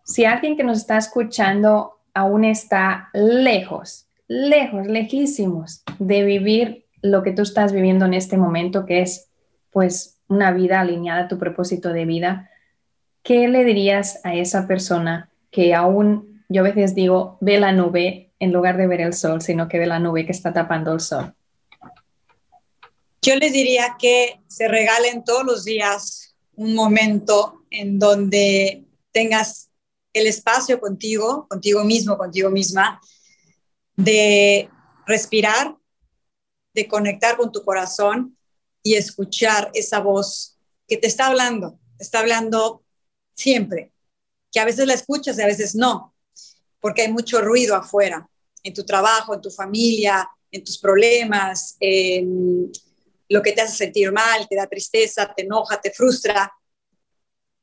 Si 0.05 0.25
alguien 0.25 0.57
que 0.57 0.63
nos 0.63 0.79
está 0.79 0.97
escuchando 0.97 1.99
aún 2.15 2.45
está 2.45 3.09
lejos, 3.13 4.07
lejos, 4.29 4.87
lejísimos 4.87 5.83
de 5.99 6.23
vivir 6.23 6.85
lo 7.03 7.25
que 7.25 7.33
tú 7.33 7.43
estás 7.43 7.73
viviendo 7.73 8.05
en 8.05 8.15
este 8.15 8.37
momento, 8.37 8.87
que 8.87 9.03
es 9.03 9.29
pues 9.73 10.21
una 10.29 10.53
vida 10.53 10.79
alineada 10.79 11.23
a 11.23 11.29
tu 11.29 11.37
propósito 11.37 11.93
de 11.93 12.05
vida, 12.05 12.50
¿qué 13.23 13.49
le 13.49 13.65
dirías 13.65 14.21
a 14.25 14.35
esa 14.35 14.67
persona 14.67 15.31
que 15.51 15.75
aún, 15.75 16.45
yo 16.49 16.63
a 16.63 16.65
veces 16.65 16.95
digo, 16.95 17.39
ve 17.41 17.59
la 17.59 17.73
nube 17.73 18.33
en 18.39 18.53
lugar 18.53 18.77
de 18.77 18.87
ver 18.87 19.01
el 19.01 19.15
sol, 19.15 19.43
sino 19.43 19.69
que 19.69 19.79
ve 19.79 19.87
la 19.87 19.99
nube 19.99 20.27
que 20.27 20.33
está 20.33 20.53
tapando 20.53 20.93
el 20.93 21.01
sol? 21.01 21.35
Yo 23.23 23.37
les 23.37 23.53
diría 23.53 23.97
que 23.99 24.41
se 24.49 24.67
regalen 24.67 25.25
todos 25.25 25.45
los 25.45 25.65
días 25.65 26.35
un 26.55 26.75
momento 26.75 27.65
en 27.71 27.99
donde 27.99 28.85
tengas 29.13 29.71
el 30.13 30.27
espacio 30.27 30.81
contigo, 30.81 31.47
contigo 31.49 31.85
mismo, 31.85 32.17
contigo 32.17 32.51
misma, 32.51 33.01
de 33.97 34.69
respirar, 35.07 35.77
de 36.75 36.89
conectar 36.89 37.37
con 37.37 37.53
tu 37.53 37.63
corazón 37.63 38.37
y 38.83 38.95
escuchar 38.95 39.71
esa 39.75 40.01
voz 40.01 40.59
que 40.89 40.97
te 40.97 41.07
está 41.07 41.27
hablando, 41.27 41.79
te 41.99 42.05
está 42.05 42.21
hablando 42.21 42.83
siempre, 43.41 43.93
que 44.53 44.61
a 44.61 44.65
veces 44.65 44.87
la 44.87 44.95
escuchas 44.95 45.39
y 45.39 45.43
a 45.43 45.47
veces 45.47 45.75
no, 45.75 46.15
porque 46.81 47.03
hay 47.03 47.13
mucho 47.13 47.41
ruido 47.41 47.75
afuera, 47.75 48.29
en 48.63 48.75
tu 48.75 48.85
trabajo, 48.85 49.35
en 49.35 49.41
tu 49.41 49.51
familia, 49.51 50.29
en 50.51 50.65
tus 50.65 50.79
problemas, 50.79 51.77
en 51.81 52.71
lo 53.29 53.43
que 53.43 53.53
te 53.53 53.63
hace 53.63 53.77
sentir 53.77 54.13
mal, 54.13 54.47
te 54.49 54.57
da 54.57 54.67
tristeza, 54.67 55.33
te 55.35 55.43
enoja, 55.43 55.81
te 55.81 55.91
frustra, 55.93 56.53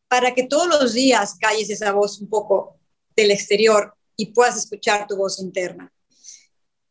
para 0.08 0.34
que 0.34 0.44
todos 0.44 0.68
los 0.68 0.94
días 0.94 1.36
calles 1.40 1.70
esa 1.70 1.92
voz 1.92 2.20
un 2.22 2.30
poco 2.30 2.78
del 3.16 3.32
exterior 3.32 3.94
y 4.16 4.28
puedas 4.28 4.58
escuchar 4.58 5.06
tu 5.08 5.18
voz 5.18 5.40
interna. 5.40 5.92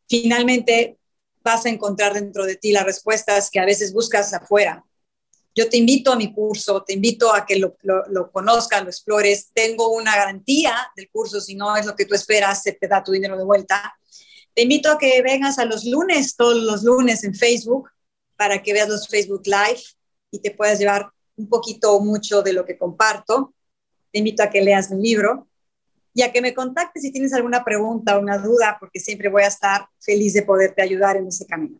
Finalmente, 0.07 0.97
vas 1.41 1.65
a 1.65 1.69
encontrar 1.69 2.13
dentro 2.13 2.45
de 2.45 2.55
ti 2.55 2.71
las 2.71 2.85
respuestas 2.85 3.49
que 3.49 3.59
a 3.59 3.65
veces 3.65 3.91
buscas 3.93 4.33
afuera. 4.33 4.85
Yo 5.57 5.67
te 5.67 5.77
invito 5.77 6.11
a 6.11 6.15
mi 6.15 6.31
curso, 6.31 6.83
te 6.83 6.93
invito 6.93 7.33
a 7.33 7.43
que 7.43 7.55
lo, 7.55 7.75
lo, 7.81 8.31
conozcas, 8.31 8.83
lo 8.83 8.89
explores. 8.89 9.49
Tengo 9.55 9.89
una 9.89 10.15
garantía 10.15 10.75
del 10.95 11.09
curso, 11.09 11.41
si 11.41 11.55
no 11.55 11.75
es 11.75 11.83
lo 11.83 11.95
que 11.95 12.05
tú 12.05 12.13
esperas, 12.13 12.61
se 12.61 12.73
te 12.73 12.87
da 12.87 13.03
tu 13.03 13.11
dinero 13.11 13.35
de 13.35 13.43
vuelta. 13.43 13.97
Te 14.53 14.61
invito 14.61 14.91
a 14.91 14.99
que 14.99 15.19
vengas 15.23 15.57
a 15.57 15.65
los 15.65 15.83
lunes, 15.83 16.35
todos 16.35 16.61
los 16.61 16.83
lunes 16.83 17.23
en 17.23 17.33
Facebook, 17.33 17.89
para 18.35 18.61
que 18.61 18.71
veas 18.71 18.87
los 18.87 19.07
Facebook 19.07 19.41
Live 19.45 19.81
y 20.29 20.37
te 20.43 20.51
puedas 20.51 20.77
llevar 20.77 21.09
un 21.37 21.49
poquito 21.49 21.95
o 21.95 22.01
mucho 22.01 22.43
de 22.43 22.53
lo 22.53 22.63
que 22.63 22.77
comparto. 22.77 23.55
Te 24.11 24.19
invito 24.19 24.43
a 24.43 24.51
que 24.51 24.61
leas 24.61 24.91
mi 24.91 25.01
libro 25.01 25.47
y 26.13 26.21
a 26.21 26.31
que 26.31 26.39
me 26.39 26.53
contactes 26.53 27.01
si 27.01 27.11
tienes 27.11 27.33
alguna 27.33 27.65
pregunta 27.65 28.15
o 28.15 28.21
una 28.21 28.37
duda, 28.37 28.77
porque 28.79 28.99
siempre 28.99 29.29
voy 29.29 29.41
a 29.41 29.47
estar 29.47 29.87
feliz 29.97 30.35
de 30.35 30.43
poderte 30.43 30.83
ayudar 30.83 31.17
en 31.17 31.29
ese 31.29 31.47
camino. 31.47 31.79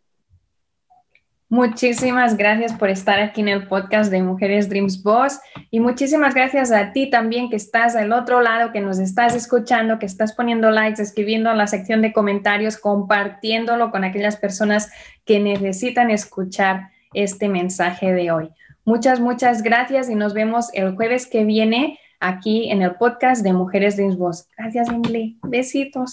Muchísimas 1.50 2.36
gracias 2.36 2.74
por 2.74 2.90
estar 2.90 3.18
aquí 3.20 3.40
en 3.40 3.48
el 3.48 3.66
podcast 3.68 4.10
de 4.10 4.22
Mujeres 4.22 4.68
Dreams 4.68 5.02
Boss 5.02 5.40
y 5.70 5.80
muchísimas 5.80 6.34
gracias 6.34 6.70
a 6.70 6.92
ti 6.92 7.08
también 7.08 7.48
que 7.48 7.56
estás 7.56 7.96
al 7.96 8.12
otro 8.12 8.42
lado, 8.42 8.70
que 8.70 8.82
nos 8.82 8.98
estás 8.98 9.34
escuchando, 9.34 9.98
que 9.98 10.04
estás 10.04 10.34
poniendo 10.34 10.70
likes, 10.70 11.00
escribiendo 11.00 11.50
en 11.50 11.56
la 11.56 11.66
sección 11.66 12.02
de 12.02 12.12
comentarios, 12.12 12.76
compartiéndolo 12.76 13.90
con 13.90 14.04
aquellas 14.04 14.36
personas 14.36 14.90
que 15.24 15.40
necesitan 15.40 16.10
escuchar 16.10 16.90
este 17.14 17.48
mensaje 17.48 18.12
de 18.12 18.30
hoy. 18.30 18.50
Muchas, 18.84 19.18
muchas 19.18 19.62
gracias 19.62 20.10
y 20.10 20.14
nos 20.14 20.34
vemos 20.34 20.68
el 20.74 20.96
jueves 20.96 21.26
que 21.26 21.44
viene 21.44 21.98
aquí 22.20 22.70
en 22.70 22.82
el 22.82 22.96
podcast 22.96 23.42
de 23.42 23.54
Mujeres 23.54 23.96
Dreams 23.96 24.18
Boss. 24.18 24.46
Gracias, 24.58 24.90
Emily. 24.90 25.38
Besitos. 25.42 26.12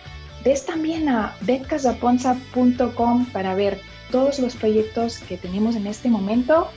Ves 0.43 0.65
también 0.65 1.07
a 1.07 1.35
betcasaponza.com 1.41 3.25
para 3.27 3.53
ver 3.53 3.79
todos 4.09 4.39
los 4.39 4.55
proyectos 4.55 5.19
que 5.19 5.37
tenemos 5.37 5.75
en 5.75 5.87
este 5.87 6.09
momento 6.09 6.69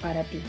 para 0.00 0.22
ti. 0.24 0.40